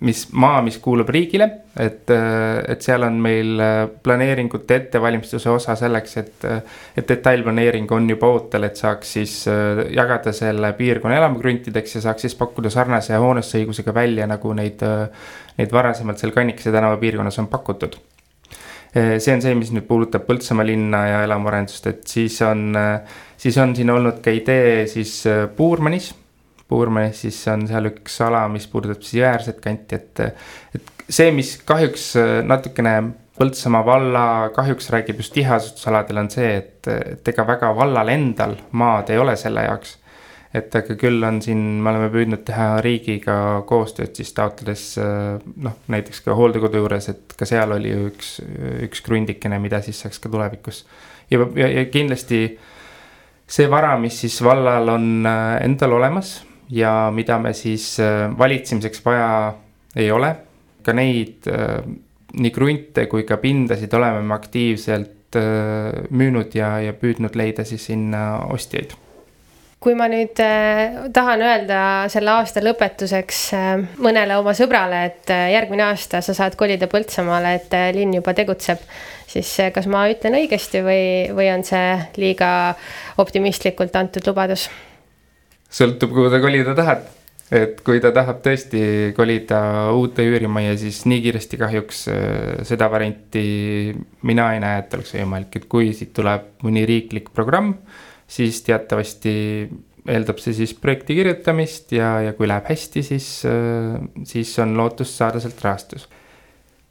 mis 0.00 0.24
maa, 0.32 0.60
mis 0.64 0.78
kuulub 0.80 1.08
riigile, 1.12 1.46
et, 1.76 2.08
äh, 2.14 2.60
et 2.72 2.84
seal 2.84 3.04
on 3.04 3.18
meil 3.20 3.60
äh, 3.60 3.82
planeeringute 4.02 4.78
ettevalmistuse 4.78 5.50
osa 5.52 5.76
selleks, 5.76 6.16
et, 6.22 6.46
et 6.96 7.08
detailplaneering 7.08 7.90
on 7.92 8.08
juba 8.10 8.30
ootel, 8.32 8.64
et 8.68 8.80
saaks 8.80 9.16
siis 9.18 9.34
jagada 9.92 10.32
selle 10.36 10.72
piirkonna 10.78 11.18
elamukruntideks 11.20 11.98
ja 11.98 12.06
saaks 12.08 12.26
siis 12.26 12.38
pakkuda 12.38 12.72
sarnase 12.72 13.18
hoonestusõigusega 13.20 13.94
välja, 13.94 14.28
nagu 14.30 14.54
neid, 14.56 14.84
neid 15.58 15.76
varasemalt 15.76 16.22
seal 16.22 16.32
Kannikese 16.36 16.72
tänava 16.72 16.96
piirkonnas 17.00 17.38
on 17.42 17.50
pakutud. 17.52 18.00
see 18.92 19.34
on 19.34 19.42
see, 19.42 19.54
mis 19.54 19.68
nüüd 19.70 19.84
puudutab 19.86 20.24
Põltsamaa 20.26 20.66
linna 20.66 21.04
ja 21.06 21.20
elamuarendust, 21.22 21.86
et 21.86 22.00
siis 22.10 22.40
on, 22.42 22.72
siis 23.38 23.58
on 23.62 23.76
siin 23.76 23.90
olnud 23.90 24.18
ka 24.24 24.32
idee 24.34 24.86
siis 24.90 25.12
Puurmanis 25.56 26.10
Puurmanis, 26.70 27.24
siis 27.26 27.40
on 27.50 27.66
seal 27.66 27.90
üks 27.90 28.20
ala, 28.22 28.44
mis 28.52 28.68
puudutab 28.70 29.02
siis 29.02 29.20
jääärset 29.24 29.59
kanti, 29.64 29.98
et. 29.98 30.26
et 30.78 30.96
see, 31.11 31.33
mis 31.35 31.56
kahjuks 31.66 32.12
äh, 32.20 32.37
natukene 32.46 32.94
Põltsamaa 33.40 33.80
valla 33.87 34.22
kahjuks 34.52 34.90
räägib 34.92 35.22
just 35.22 35.33
tiheasustusaladel, 35.33 36.18
on 36.20 36.26
see, 36.28 36.48
et, 36.59 36.88
et 36.90 37.28
ega 37.33 37.46
väga 37.48 37.70
vallal 37.72 38.11
endal 38.12 38.52
maad 38.76 39.09
ei 39.09 39.16
ole 39.16 39.33
selle 39.40 39.62
jaoks. 39.64 39.94
et 40.52 40.74
aga 40.74 40.96
küll 40.98 41.22
on 41.24 41.38
siin, 41.40 41.61
me 41.80 41.92
oleme 41.92 42.09
püüdnud 42.11 42.42
teha 42.44 42.66
riigiga 42.85 43.37
koostööd 43.66 44.12
siis 44.18 44.35
taotledes 44.37 44.83
äh, 45.00 45.38
noh, 45.62 45.78
näiteks 45.88 46.20
ka 46.26 46.37
hooldekodu 46.37 46.83
juures, 46.83 47.09
et 47.14 47.33
ka 47.38 47.48
seal 47.48 47.72
oli 47.78 47.94
ju 47.94 48.11
üks, 48.11 48.35
üks 48.88 49.00
krundikene, 49.06 49.62
mida 49.62 49.80
siis 49.87 50.02
saaks 50.04 50.20
ka 50.20 50.28
tulevikus. 50.28 50.85
ja, 51.30 51.40
ja, 51.56 51.70
ja 51.78 51.87
kindlasti 51.88 52.42
see 53.46 53.70
vara, 53.70 53.96
mis 53.98 54.20
siis 54.20 54.37
vallal 54.44 54.98
on 54.98 55.11
äh, 55.24 55.56
endal 55.64 55.96
olemas 55.96 56.40
ja 56.70 57.11
mida 57.14 57.38
me 57.38 57.52
siis 57.56 57.98
äh, 58.00 58.30
valitsemiseks 58.38 59.04
vaja 59.04 59.54
ei 59.96 60.11
ole. 60.11 60.35
ka 60.83 60.94
neid 60.96 61.44
äh, 61.50 61.83
nii 62.40 62.50
krunte 62.54 63.04
kui 63.11 63.26
ka 63.28 63.37
pindasid 63.37 63.92
oleme 63.94 64.22
me 64.24 64.35
aktiivselt 64.35 65.37
äh, 65.37 66.06
müünud 66.11 66.54
ja, 66.56 66.78
ja 66.80 66.94
püüdnud 66.96 67.37
leida 67.37 67.66
siis 67.68 67.85
sinna 67.90 68.46
ostjaid 68.48 68.94
kui 69.80 69.94
ma 69.96 70.11
nüüd 70.12 70.37
tahan 71.16 71.40
öelda 71.40 71.83
selle 72.12 72.35
aasta 72.35 72.61
lõpetuseks 72.61 73.38
mõnele 74.04 74.37
oma 74.37 74.52
sõbrale, 74.52 75.06
et 75.09 75.33
järgmine 75.33 75.87
aasta 75.87 76.20
sa 76.20 76.35
saad 76.37 76.52
kolida 76.61 76.85
Põltsamaale, 76.85 77.54
et 77.56 77.76
linn 77.96 78.12
juba 78.12 78.35
tegutseb, 78.37 78.83
siis 79.24 79.54
kas 79.72 79.88
ma 79.88 80.04
ütlen 80.12 80.37
õigesti 80.37 80.85
või, 80.85 81.02
või 81.33 81.48
on 81.54 81.64
see 81.64 81.96
liiga 82.20 82.50
optimistlikult 83.24 83.96
antud 83.96 84.28
lubadus? 84.28 84.68
Sõltub, 85.70 86.12
kuhu 86.14 86.30
ta 86.33 86.40
kolida 86.42 86.74
tahab. 86.78 87.09
et 87.50 87.80
kui 87.83 87.98
ta 87.98 88.12
tahab 88.14 88.44
tõesti 88.44 89.11
kolida 89.16 89.90
uute 89.98 90.22
üürimajja, 90.22 90.76
siis 90.78 91.00
nii 91.11 91.18
kiiresti 91.24 91.59
kahjuks 91.59 92.04
äh, 92.12 92.61
seda 92.68 92.87
varianti 92.92 93.90
mina 94.22 94.52
ei 94.54 94.61
näe, 94.62 94.85
et 94.85 94.94
oleks 94.94 95.16
võimalik, 95.16 95.56
et 95.59 95.66
kui 95.66 95.90
siit 95.90 96.12
tuleb 96.14 96.62
mõni 96.62 96.85
riiklik 96.87 97.33
programm, 97.35 97.72
siis 98.30 98.62
teatavasti 98.62 99.33
eeldab 100.06 100.38
see 100.38 100.54
siis 100.61 100.76
projekti 100.78 101.16
kirjutamist 101.18 101.90
ja, 101.96 102.20
ja 102.28 102.37
kui 102.38 102.46
läheb 102.46 102.70
hästi, 102.70 103.02
siis, 103.02 103.26
äh, 103.50 103.98
siis 104.30 104.54
on 104.62 104.76
lootust 104.78 105.18
saada 105.18 105.42
sealt 105.42 105.59
rahastus. 105.66 106.06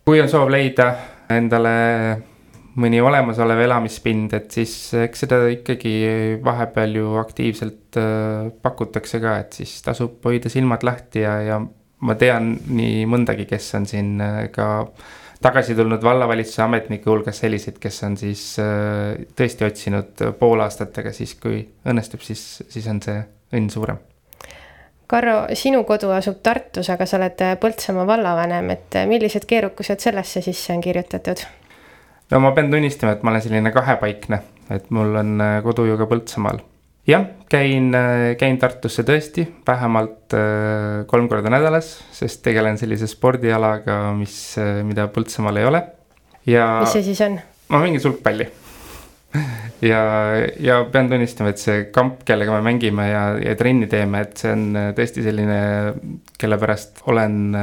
kui 0.03 0.19
on 0.19 0.27
soov 0.27 0.51
leida 0.51 0.91
endale 1.31 1.71
mõni 2.79 2.99
olemasolev 3.03 3.63
elamispind, 3.65 4.33
et 4.37 4.51
siis 4.53 4.73
eks 4.97 5.25
seda 5.25 5.41
ikkagi 5.51 5.93
vahepeal 6.45 6.97
ju 6.99 7.13
aktiivselt 7.21 7.99
äh, 7.99 8.49
pakutakse 8.63 9.21
ka, 9.23 9.37
et 9.43 9.59
siis 9.59 9.79
tasub 9.85 10.19
hoida 10.25 10.51
silmad 10.51 10.85
lahti 10.87 11.23
ja, 11.25 11.35
ja 11.45 11.59
ma 12.05 12.15
tean 12.19 12.53
nii 12.67 13.05
mõndagi, 13.09 13.47
kes 13.49 13.71
on 13.79 13.87
siin 13.89 14.13
äh, 14.23 14.41
ka 14.55 14.69
tagasi 15.43 15.75
tulnud 15.75 16.03
vallavalitsuse 16.03 16.63
ametnike 16.65 17.09
hulgas 17.09 17.41
selliseid, 17.43 17.79
kes 17.81 18.03
on 18.07 18.19
siis 18.19 18.43
äh, 18.63 19.17
tõesti 19.39 19.67
otsinud 19.67 20.27
pool 20.39 20.63
aastat, 20.63 20.95
aga 21.01 21.15
siis, 21.15 21.35
kui 21.39 21.63
õnnestub, 21.87 22.23
siis, 22.25 22.45
siis 22.69 22.87
on 22.91 23.03
see 23.03 23.19
õnn 23.55 23.71
suurem. 23.73 23.99
Karro, 25.09 25.47
sinu 25.57 25.81
kodu 25.89 26.11
asub 26.13 26.43
Tartus, 26.45 26.91
aga 26.93 27.07
sa 27.09 27.17
oled 27.17 27.39
Põltsamaa 27.61 28.05
vallavanem, 28.05 28.67
et 28.75 28.99
millised 29.09 29.47
keerukused 29.49 30.05
sellesse 30.05 30.43
sisse 30.45 30.75
on 30.75 30.83
kirjutatud? 30.85 31.41
No 32.31 32.39
ma 32.43 32.51
pean 32.55 32.69
tunnistama, 32.71 33.15
et 33.15 33.23
ma 33.25 33.33
olen 33.33 33.43
selline 33.43 33.71
kahepaikne, 33.73 34.41
et 34.73 34.89
mul 34.93 35.17
on 35.21 35.39
äh, 35.43 35.55
kodu 35.65 35.87
ju 35.87 35.97
ka 35.99 36.07
Põltsamaal. 36.09 36.61
jah, 37.09 37.25
käin, 37.49 37.89
äh, 37.97 38.35
käin 38.39 38.59
Tartusse 38.61 39.05
tõesti 39.07 39.47
vähemalt 39.67 40.35
äh, 40.37 41.05
kolm 41.09 41.29
korda 41.31 41.51
nädalas, 41.53 41.95
sest 42.13 42.43
tegelen 42.45 42.77
sellise 42.81 43.09
spordialaga, 43.09 44.01
mis, 44.17 44.39
mida 44.85 45.09
Põltsamaal 45.13 45.61
ei 45.61 45.69
ole. 45.69 45.83
ja. 46.45 46.71
mis 46.83 46.97
see 46.97 47.07
siis 47.09 47.21
on? 47.25 47.39
ma 47.69 47.81
mängin 47.81 48.01
sulgpalli 48.03 48.45
ja, 49.91 50.03
ja 50.61 50.83
pean 50.93 51.09
tunnistama, 51.09 51.53
et 51.53 51.61
see 51.61 51.89
kamp, 51.93 52.21
kellega 52.29 52.53
me 52.57 52.61
mängime 52.69 53.09
ja, 53.09 53.25
ja 53.41 53.57
trenni 53.57 53.89
teeme, 53.89 54.23
et 54.25 54.37
see 54.41 54.53
on 54.53 54.69
tõesti 54.97 55.25
selline, 55.25 55.59
kelle 56.37 56.61
pärast 56.61 57.03
olen 57.09 57.57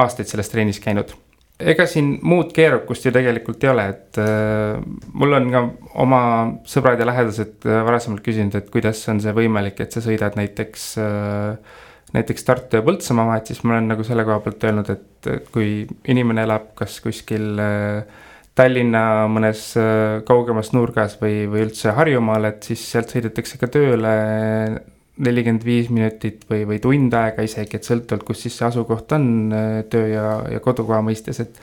aastaid 0.00 0.28
selles 0.28 0.48
trennis 0.52 0.80
käinud 0.80 1.12
ega 1.72 1.86
siin 1.88 2.14
muud 2.26 2.54
keerukust 2.56 3.06
ju 3.06 3.12
tegelikult 3.14 3.64
ei 3.64 3.70
ole, 3.72 3.84
et 3.92 4.20
äh, 4.22 4.80
mul 5.12 5.36
on 5.38 5.50
ka 5.52 5.62
oma 6.04 6.22
sõbrad 6.68 7.00
ja 7.00 7.08
lähedased 7.08 7.68
äh, 7.68 7.82
varasemalt 7.86 8.24
küsinud, 8.24 8.56
et 8.56 8.72
kuidas 8.72 9.02
on 9.12 9.20
see 9.22 9.34
võimalik, 9.36 9.80
et 9.82 9.92
sa 9.92 10.02
sõidad 10.04 10.38
näiteks 10.40 10.90
äh,. 11.04 11.78
näiteks 12.10 12.42
Tartu 12.42 12.80
ja 12.80 12.82
Põltsamaa 12.82 13.28
vahet, 13.28 13.52
siis 13.52 13.60
ma 13.62 13.76
olen 13.76 13.92
nagu 13.92 14.02
selle 14.06 14.24
koha 14.26 14.40
pealt 14.42 14.64
öelnud, 14.66 14.88
et 14.90 15.28
kui 15.54 15.84
inimene 16.10 16.42
elab 16.48 16.72
kas 16.78 16.98
kuskil 17.04 17.60
äh, 17.62 18.26
Tallinna 18.58 19.28
mõnes 19.30 19.68
äh, 19.78 20.20
kaugemas 20.26 20.72
nurgas 20.74 21.14
või, 21.20 21.44
või 21.50 21.68
üldse 21.68 21.94
Harjumaal, 21.96 22.48
et 22.50 22.66
siis 22.66 22.82
sealt 22.92 23.12
sõidetakse 23.14 23.60
ka 23.60 23.70
tööle 23.70 24.14
nelikümmend 25.20 25.66
viis 25.66 25.90
minutit 25.92 26.44
või, 26.50 26.64
või 26.68 26.80
tund 26.82 27.14
aega 27.16 27.44
isegi, 27.44 27.78
et 27.78 27.86
sõltuvalt, 27.86 28.24
kus 28.26 28.44
siis 28.46 28.56
see 28.58 28.66
asukoht 28.70 29.12
on 29.16 29.28
äh, 29.52 29.68
töö 29.92 30.08
ja, 30.10 30.26
ja 30.56 30.60
kodukoha 30.64 31.00
mõistes, 31.04 31.42
et. 31.44 31.62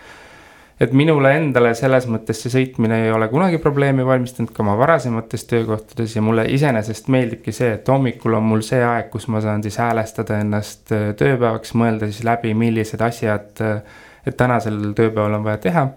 et 0.80 0.92
minule 0.94 1.32
endale 1.34 1.72
selles 1.78 2.06
mõttes 2.06 2.38
see 2.44 2.54
sõitmine 2.54 3.00
ei 3.08 3.12
ole 3.12 3.30
kunagi 3.32 3.58
probleemi 3.62 4.06
valmistanud 4.06 4.52
ka 4.54 4.62
oma 4.62 4.76
varasemates 4.78 5.48
töökohtades 5.50 6.16
ja 6.16 6.22
mulle 6.22 6.46
iseenesest 6.54 7.10
meeldibki 7.14 7.54
see, 7.56 7.72
et 7.80 7.90
hommikul 7.90 8.38
on 8.38 8.46
mul 8.46 8.62
see 8.66 8.84
aeg, 8.86 9.10
kus 9.14 9.26
ma 9.34 9.42
saan 9.42 9.66
siis 9.66 9.80
häälestada 9.82 10.42
ennast 10.44 10.94
äh, 10.94 11.14
tööpäevaks, 11.18 11.74
mõelda 11.74 12.12
siis 12.12 12.26
läbi, 12.28 12.54
millised 12.58 13.02
asjad, 13.02 13.54
äh, 13.66 14.04
et 14.28 14.38
tänasel 14.38 14.92
tööpäeval 14.94 15.40
on 15.40 15.48
vaja 15.48 15.64
teha. 15.70 15.88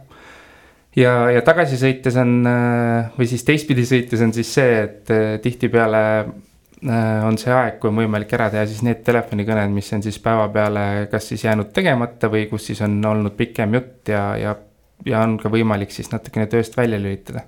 ja, 0.96 1.16
ja 1.34 1.42
tagasi 1.46 1.76
sõites 1.80 2.16
on 2.18 2.38
või 3.18 3.26
siis 3.28 3.44
teistpidi 3.44 3.84
sõites 3.86 4.22
on 4.24 4.32
siis 4.32 4.54
see, 4.54 4.78
et 4.86 5.12
tihtipeale 5.42 6.00
on 6.80 7.36
see 7.36 7.52
aeg, 7.52 7.74
kui 7.80 7.90
on 7.90 7.98
võimalik 8.00 8.30
ära 8.32 8.46
teha 8.52 8.64
siis 8.64 8.80
need 8.86 9.02
telefonikõned, 9.04 9.68
mis 9.74 9.92
on 9.92 10.00
siis 10.00 10.16
päevapeale 10.24 11.08
kas 11.12 11.26
siis 11.28 11.44
jäänud 11.44 11.74
tegemata 11.76 12.30
või 12.32 12.46
kus 12.48 12.70
siis 12.70 12.80
on 12.86 12.94
olnud 13.04 13.36
pikem 13.36 13.76
jutt 13.76 14.08
ja, 14.08 14.24
ja 14.40 14.54
ja 15.06 15.22
on 15.24 15.38
ka 15.40 15.50
võimalik 15.52 15.92
siis 15.94 16.10
natukene 16.12 16.48
tööst 16.50 16.76
välja 16.76 17.00
lülitada 17.00 17.46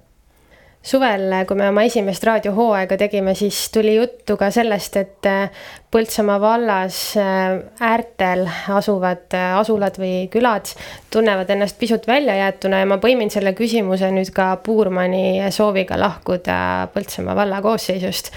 suvel, 0.82 1.28
kui 1.46 1.54
me 1.54 1.68
oma 1.70 1.84
esimest 1.86 2.24
raadiohooaega 2.26 2.96
tegime, 2.98 3.36
siis 3.38 3.68
tuli 3.70 3.94
juttu 3.94 4.34
ka 4.36 4.48
sellest, 4.50 4.96
et 4.98 5.28
äh, 5.30 5.68
Põltsamaa 5.92 6.40
vallas 6.42 6.96
äh, 7.20 7.60
äärtel 7.86 8.42
asuvad 8.74 9.36
äh, 9.38 9.52
asulad 9.60 10.00
või 10.02 10.26
külad 10.32 10.72
tunnevad 11.14 11.52
ennast 11.54 11.78
pisut 11.78 12.08
väljajäetuna 12.10 12.82
ja 12.82 12.90
ma 12.90 12.98
põimin 12.98 13.30
selle 13.30 13.54
küsimuse 13.54 14.10
nüüd 14.10 14.34
ka 14.34 14.56
Puurmani 14.64 15.52
sooviga 15.54 16.00
lahkuda 16.00 16.58
Põltsamaa 16.94 17.38
valla 17.38 17.62
koosseisust. 17.62 18.32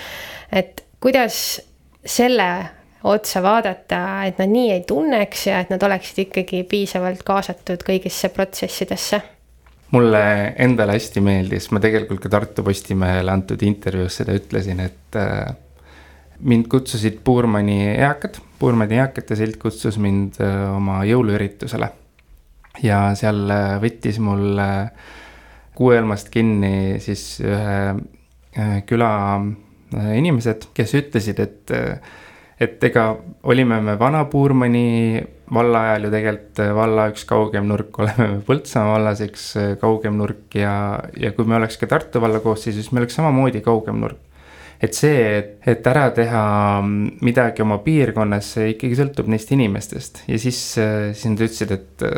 et 0.54 0.85
kuidas 1.06 1.62
selle 2.06 2.50
otsa 3.06 3.42
vaadata, 3.46 4.00
et 4.26 4.40
nad 4.42 4.50
nii 4.50 4.72
ei 4.74 4.82
tunneks 4.90 5.46
ja 5.52 5.60
et 5.62 5.70
nad 5.70 5.84
oleksid 5.86 6.24
ikkagi 6.24 6.64
piisavalt 6.70 7.22
kaasatud 7.26 7.86
kõigisse 7.86 8.32
protsessidesse 8.34 9.22
mulle 9.94 10.22
endale 10.66 10.96
hästi 10.98 11.22
meeldis, 11.24 11.70
ma 11.72 11.82
tegelikult 11.84 12.24
ka 12.24 12.32
Tartu 12.34 12.64
Postimehele 12.66 13.32
antud 13.32 13.62
intervjuus 13.66 14.18
seda 14.22 14.34
ütlesin, 14.36 14.82
et 14.84 15.20
äh, 15.20 15.54
mind 16.42 16.68
kutsusid 16.72 17.22
Puurmani 17.24 17.78
eakad, 17.94 18.40
Puurmani 18.60 18.98
eakate 19.00 19.38
silt 19.38 19.60
kutsus 19.62 20.00
mind 20.02 20.42
äh, 20.44 20.58
oma 20.74 21.04
jõuluüritusele. 21.08 21.92
ja 22.84 23.00
seal 23.16 23.46
äh, 23.54 23.78
võttis 23.84 24.18
mul 24.20 24.60
kuuelmast 25.76 26.34
kinni 26.34 26.98
siis 27.04 27.38
ühe 27.44 28.82
küla 28.88 29.12
inimesed, 29.94 30.70
kes 30.74 30.96
ütlesid, 30.98 31.40
et 31.44 31.76
et 32.60 32.84
ega 32.88 33.10
olime 33.44 33.82
me 33.84 33.98
vana 34.00 34.24
Puurmani 34.32 35.20
valla 35.54 35.82
ajal 35.90 36.08
ju 36.08 36.12
tegelikult 36.14 36.62
äh, 36.64 36.72
valla 36.76 37.08
üks 37.12 37.26
kaugem 37.30 37.68
nurk, 37.70 37.98
oleme 38.02 38.30
me 38.32 38.38
Põltsamaa 38.46 38.96
vallas 38.96 39.24
üks 39.26 39.50
äh, 39.60 39.74
kaugem 39.82 40.18
nurk 40.22 40.56
ja, 40.58 40.76
ja 41.20 41.34
kui 41.36 41.48
me 41.48 41.60
oleks 41.60 41.78
ka 41.82 41.90
Tartu 41.92 42.22
valla 42.24 42.42
koosseisus, 42.44 42.92
me 42.92 43.04
oleks 43.04 43.18
samamoodi 43.20 43.62
kaugem 43.66 44.00
nurk. 44.06 44.22
et 44.82 44.96
see, 44.96 45.20
et, 45.66 45.86
ära 45.88 46.10
teha 46.16 46.46
midagi 46.84 47.64
oma 47.64 47.78
piirkonnas, 47.84 48.56
see 48.58 48.74
ikkagi 48.74 48.98
sõltub 49.00 49.30
neist 49.32 49.52
inimestest 49.56 50.26
ja 50.28 50.40
siis, 50.40 50.62
äh, 50.82 51.12
siis 51.14 51.32
nad 51.34 51.46
ütlesid, 51.46 51.76
et 51.76 52.10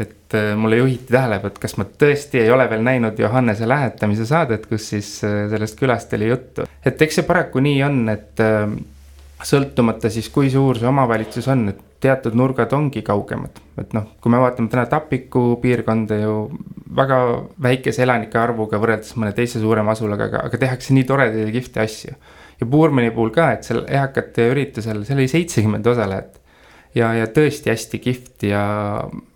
et 0.00 0.36
mulle 0.56 0.78
juhiti 0.78 1.12
tähelepanu, 1.12 1.52
et 1.52 1.58
kas 1.60 1.76
ma 1.76 1.84
tõesti 1.84 2.40
ei 2.40 2.50
ole 2.50 2.64
veel 2.70 2.80
näinud 2.86 3.18
Johannese 3.20 3.68
lähetamise 3.68 4.24
saadet, 4.26 4.64
kus 4.70 4.88
siis 4.94 5.10
sellest 5.20 5.76
külast 5.78 6.14
oli 6.16 6.30
juttu. 6.30 6.64
et 6.84 7.02
eks 7.02 7.20
see 7.20 7.28
paraku 7.28 7.60
nii 7.60 7.82
on, 7.84 8.00
et 8.08 8.40
sõltumata 9.46 10.10
siis, 10.12 10.28
kui 10.32 10.50
suur 10.50 10.78
see 10.78 10.88
omavalitsus 10.88 11.48
on, 11.52 11.66
et 11.72 11.80
teatud 12.02 12.34
nurgad 12.38 12.72
ongi 12.76 13.02
kaugemad. 13.06 13.60
et 13.78 13.94
noh, 13.96 14.08
kui 14.20 14.32
me 14.32 14.40
vaatame 14.42 14.70
täna 14.72 14.84
Tapiku 14.90 15.56
piirkonda 15.62 16.18
ju 16.20 16.34
väga 16.96 17.18
väikese 17.62 18.04
elanike 18.04 18.38
arvuga 18.38 18.80
võrreldes 18.82 19.14
mõne 19.16 19.32
teise 19.36 19.62
suurema 19.62 19.94
asulaga, 19.96 20.28
aga, 20.28 20.44
aga 20.48 20.60
tehakse 20.60 20.94
nii 20.96 21.06
toredaid 21.08 21.46
ja 21.46 21.54
kihvte 21.54 21.82
asju. 21.84 22.14
ja 22.60 22.68
Puurmani 22.70 23.10
puhul 23.14 23.32
ka, 23.34 23.52
et 23.56 23.66
seal 23.68 23.84
eakate 23.88 24.50
üritusel, 24.52 25.04
seal 25.06 25.22
oli 25.22 25.30
seitsekümmend 25.30 25.86
osalejat. 25.94 26.38
Ja, 26.94 27.12
ja 27.16 27.30
tõesti 27.32 27.72
hästi 27.72 28.02
kihvt 28.02 28.46
ja, 28.50 28.64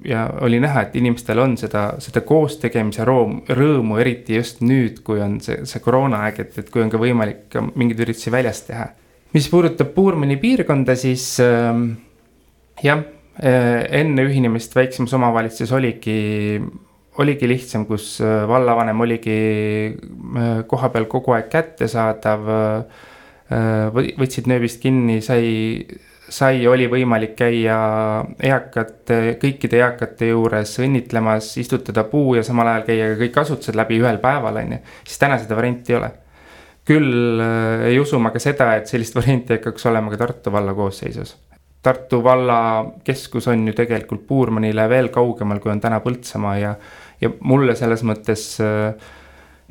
ja 0.05 0.27
oli 0.45 0.61
näha, 0.61 0.87
et 0.87 0.97
inimestel 1.01 1.41
on 1.43 1.57
seda, 1.61 1.89
seda 2.03 2.21
koostegemise 2.27 3.05
room, 3.09 3.41
rõõmu, 3.49 4.01
eriti 4.03 4.37
just 4.37 4.61
nüüd, 4.65 5.03
kui 5.07 5.23
on 5.25 5.41
see, 5.45 5.65
see 5.69 5.83
koroonaaeg, 5.85 6.45
et, 6.45 6.63
et 6.63 6.71
kui 6.71 6.85
on 6.85 6.93
ka 6.93 7.01
võimalik 7.01 7.59
mingeid 7.75 8.07
üritusi 8.07 8.35
väljas 8.35 8.65
teha 8.69 8.91
mis 9.37 9.49
puudutab 9.53 9.93
Puurmani 9.95 10.39
piirkonda, 10.41 10.97
siis 10.97 11.25
äh, 11.45 11.77
jah 12.83 13.03
äh,, 13.43 13.85
enne 14.01 14.25
ühinemist 14.29 14.77
väiksemas 14.77 15.13
omavalitsuses 15.17 15.75
oligi, 15.77 16.61
oligi 17.21 17.51
lihtsam, 17.51 17.87
kus 17.89 18.17
äh, 18.25 18.45
vallavanem 18.49 19.05
oligi 19.05 19.37
äh, 19.93 20.63
kohapeal 20.71 21.09
kogu 21.13 21.37
aeg 21.37 21.53
kättesaadav 21.53 22.51
äh,. 22.57 23.05
võtsid 23.95 24.49
nööbist 24.51 24.81
kinni, 24.83 25.21
sai, 25.23 25.85
sai, 26.29 26.67
oli 26.67 26.89
võimalik 26.91 27.35
käia 27.39 27.79
eakate, 28.43 29.37
kõikide 29.43 29.81
eakate 29.81 30.31
juures 30.33 30.77
õnnitlemas, 30.83 31.53
istutada 31.63 32.05
puu 32.11 32.35
ja 32.39 32.45
samal 32.47 32.73
ajal 32.73 32.87
käia 32.89 33.11
ka 33.13 33.19
kõik 33.25 33.43
asutused 33.45 33.79
läbi 33.79 34.01
ühel 34.03 34.19
päeval, 34.23 34.63
on 34.63 34.79
ju. 34.79 34.85
siis 35.05 35.21
täna 35.23 35.39
seda 35.43 35.59
varianti 35.59 35.95
ei 35.95 36.01
ole 36.01 36.13
küll 36.87 37.41
äh, 37.43 37.89
ei 37.91 37.99
usu 38.01 38.19
ma 38.23 38.33
ka 38.35 38.43
seda, 38.43 38.71
et 38.79 38.91
sellist 38.91 39.17
varianti 39.21 39.59
hakkaks 39.59 39.89
olema 39.91 40.13
ka 40.13 40.23
Tartu 40.25 40.53
valla 40.55 40.75
koosseisus. 40.77 41.35
Tartu 41.87 42.23
valla 42.25 42.59
keskus 43.07 43.47
on 43.53 43.67
ju 43.69 43.75
tegelikult 43.77 44.25
Puurmanile 44.27 44.89
veel 44.91 45.11
kaugemal, 45.15 45.61
kui 45.63 45.71
on 45.71 45.83
täna 45.83 46.01
Põltsamaa 46.03 46.57
ja, 46.59 46.73
ja 47.23 47.31
mulle 47.47 47.77
selles 47.79 48.03
mõttes 48.07 48.49
äh, 48.65 49.13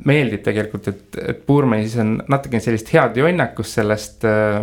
meeldib 0.08 0.44
tegelikult, 0.44 0.88
et, 0.92 1.20
et 1.32 1.40
Puurmanis 1.46 1.96
on 2.00 2.18
natukene 2.28 2.64
sellist 2.64 2.92
head 2.92 3.16
jonnakust 3.20 3.80
sellest 3.80 4.24
äh, 4.28 4.60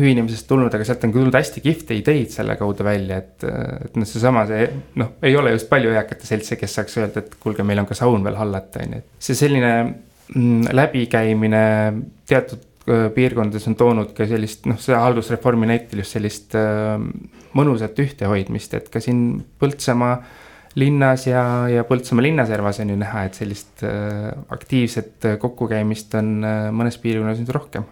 ühinemisest 0.00 0.46
tulnud, 0.48 0.72
aga 0.72 0.86
sealt 0.88 1.02
on 1.04 1.12
tulnud 1.12 1.34
hästi 1.36 1.60
kihvte 1.64 1.96
ideid 1.98 2.30
selle 2.32 2.56
kaudu 2.56 2.86
välja, 2.86 3.18
et, 3.20 3.44
et 3.44 3.98
noh, 3.98 4.08
seesama 4.08 4.46
see 4.48 4.64
noh, 5.00 5.12
ei 5.24 5.36
ole 5.36 5.52
just 5.52 5.68
palju 5.68 5.92
eakate 5.92 6.28
seltse, 6.28 6.56
kes 6.56 6.78
saaks 6.78 6.96
öelda, 7.02 7.24
et 7.24 7.36
kuulge, 7.42 7.66
meil 7.66 7.82
on 7.82 7.90
ka 7.90 7.98
saun 7.98 8.24
veel 8.24 8.38
hallata, 8.40 8.80
on 8.86 8.96
ju, 8.96 9.02
et 9.02 9.28
see 9.28 9.36
selline 9.36 9.74
Mm, 10.34 10.64
läbikäimine 10.72 11.64
teatud 12.26 12.62
äh, 12.88 13.10
piirkondades 13.12 13.66
on 13.68 13.74
toonud 13.76 14.14
ka 14.16 14.24
sellist 14.28 14.64
noh, 14.70 14.78
see 14.80 14.96
haldusreformi 14.96 15.66
näitel 15.68 16.00
just 16.00 16.16
sellist 16.16 16.54
äh, 16.56 16.94
mõnusat 17.58 17.98
ühtehoidmist, 18.00 18.78
et 18.78 18.88
ka 18.92 19.02
siin 19.02 19.42
Põltsamaa 19.60 20.14
linnas 20.80 21.26
ja, 21.26 21.42
ja 21.68 21.84
Põltsamaa 21.84 22.24
linnaservas 22.24 22.80
on 22.80 22.94
ju 22.94 23.00
näha, 23.02 23.26
et 23.28 23.36
sellist 23.36 23.84
äh, 23.84 24.30
aktiivset 24.54 25.28
kokkukäimist 25.42 26.16
on 26.22 26.38
mõnes 26.78 26.96
piirkonnas 27.02 27.42
nüüd 27.42 27.52
rohkem. 27.52 27.84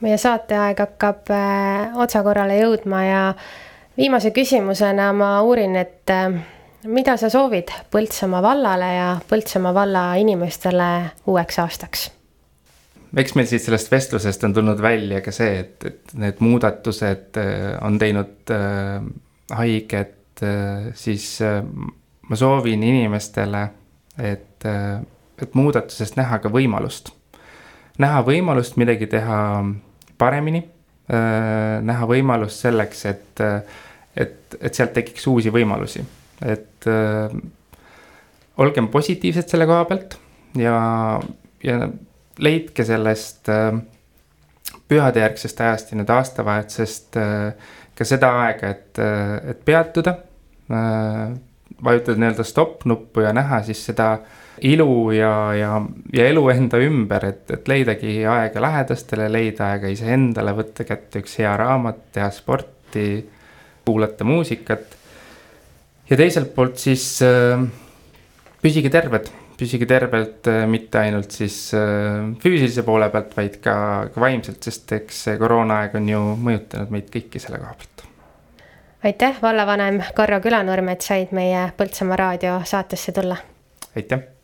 Meie 0.00 0.18
saateaeg 0.20 0.78
hakkab 0.78 1.30
otsakorrale 2.02 2.58
jõudma 2.60 3.04
ja 3.04 3.22
viimase 3.96 4.30
küsimusena 4.30 5.12
ma 5.16 5.30
uurin, 5.42 5.76
et 5.76 6.12
mida 6.86 7.16
sa 7.16 7.30
soovid 7.32 7.72
Põltsamaa 7.90 8.42
vallale 8.44 8.90
ja 8.94 9.08
Põltsamaa 9.28 9.74
valla 9.74 10.04
inimestele 10.20 10.90
uueks 11.26 11.58
aastaks? 11.64 12.10
eks 13.16 13.32
meil 13.38 13.46
siit 13.48 13.64
sellest 13.64 13.90
vestlusest 13.90 14.44
on 14.44 14.54
tulnud 14.56 14.80
välja 14.82 15.22
ka 15.24 15.32
see, 15.32 15.60
et, 15.62 15.84
et 15.88 16.14
need 16.20 16.40
muudatused 16.44 17.38
äh, 17.40 17.76
on 17.84 17.96
teinud 18.02 18.52
äh, 18.52 19.06
haiget 19.56 20.42
äh,, 20.44 20.90
siis 20.94 21.38
äh, 21.44 21.62
ma 22.28 22.36
soovin 22.36 22.82
inimestele, 22.84 23.62
et 24.18 24.66
äh,, 24.68 25.00
et 25.40 25.54
muudatusest 25.54 26.16
näha 26.16 26.38
ka 26.40 26.52
võimalust. 26.52 27.12
näha 27.98 28.20
võimalust 28.24 28.76
midagi 28.76 29.08
teha 29.08 29.38
paremini 30.18 30.62
äh,, 30.62 31.80
näha 31.82 32.08
võimalust 32.10 32.66
selleks, 32.66 33.04
et, 33.10 33.42
äh, 33.44 33.82
et, 34.16 34.56
et 34.60 34.74
sealt 34.74 34.94
tekiks 34.96 35.26
uusi 35.32 35.52
võimalusi 35.54 36.04
et 36.44 36.86
äh, 36.86 37.30
olgem 38.56 38.88
positiivsed 38.88 39.48
selle 39.48 39.66
koha 39.68 39.84
pealt 39.88 40.18
ja, 40.58 40.76
ja 41.64 41.88
leidke 42.42 42.84
sellest 42.84 43.50
äh, 43.52 43.72
pühadejärgsest 44.88 45.60
ajast 45.64 45.92
ja 45.92 46.00
nüüd 46.00 46.12
aastavahetusest 46.12 47.18
äh, 47.20 47.72
ka 47.96 48.04
seda 48.04 48.32
aega, 48.44 48.72
et, 48.76 49.00
äh, 49.00 49.52
et 49.52 49.64
peatuda 49.64 50.18
äh,. 50.70 51.36
vajutada 51.84 52.16
nii-öelda 52.16 52.44
stopp 52.46 52.86
nuppu 52.88 53.20
ja 53.20 53.34
näha 53.36 53.62
siis 53.66 53.82
seda 53.84 54.18
ilu 54.62 55.10
ja, 55.12 55.32
ja, 55.54 55.72
ja 56.12 56.26
elu 56.30 56.48
enda 56.52 56.80
ümber, 56.80 57.24
et, 57.28 57.50
et 57.50 57.68
leidagi 57.68 58.18
aega 58.26 58.62
lähedastele, 58.62 59.28
leida 59.32 59.72
aega 59.72 59.90
iseendale, 59.92 60.54
võtta 60.56 60.86
kätte 60.88 61.24
üks 61.24 61.38
hea 61.40 61.56
raamat, 61.60 62.06
teha 62.16 62.30
sporti, 62.34 63.08
kuulata 63.86 64.24
muusikat 64.24 64.96
ja 66.10 66.18
teiselt 66.18 66.54
poolt 66.54 66.78
siis 66.80 67.06
äh, 67.24 67.62
püsige 68.62 68.90
terved, 68.92 69.30
püsige 69.58 69.88
tervelt 69.90 70.48
äh, 70.50 70.64
mitte 70.70 71.02
ainult 71.02 71.34
siis 71.34 71.58
äh, 71.76 72.22
füüsilise 72.42 72.84
poole 72.86 73.08
pealt, 73.14 73.34
vaid 73.38 73.58
ka, 73.64 73.76
ka 74.14 74.22
vaimselt, 74.22 74.62
sest 74.66 74.96
eks 74.98 75.24
see 75.28 75.40
koroonaaeg 75.40 75.98
on 76.00 76.08
ju 76.12 76.22
mõjutanud 76.48 76.94
meid 76.94 77.10
kõiki 77.12 77.42
selle 77.42 77.60
koha 77.62 77.74
pealt. 77.80 78.06
aitäh, 79.06 79.42
vallavanem 79.42 80.00
Karro 80.14 80.40
Külanurm, 80.44 80.94
et 80.94 81.06
said 81.06 81.34
meie 81.36 81.68
Põltsamaa 81.76 82.22
raadio 82.22 82.60
saatesse 82.64 83.14
tulla. 83.16 83.38
aitäh. 83.96 84.35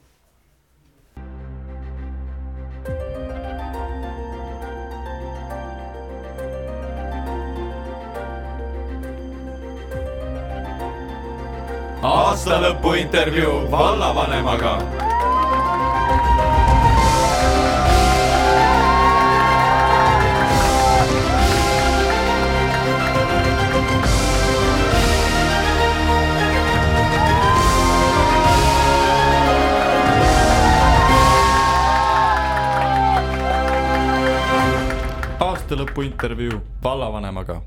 Aastalõpu 12.03 12.95
intervjuu 12.99 13.71
vallavanemaga. 13.71 14.73
Aastalõpu 35.43 36.03
intervjuu 36.03 36.59
vallavanemaga 36.83 37.63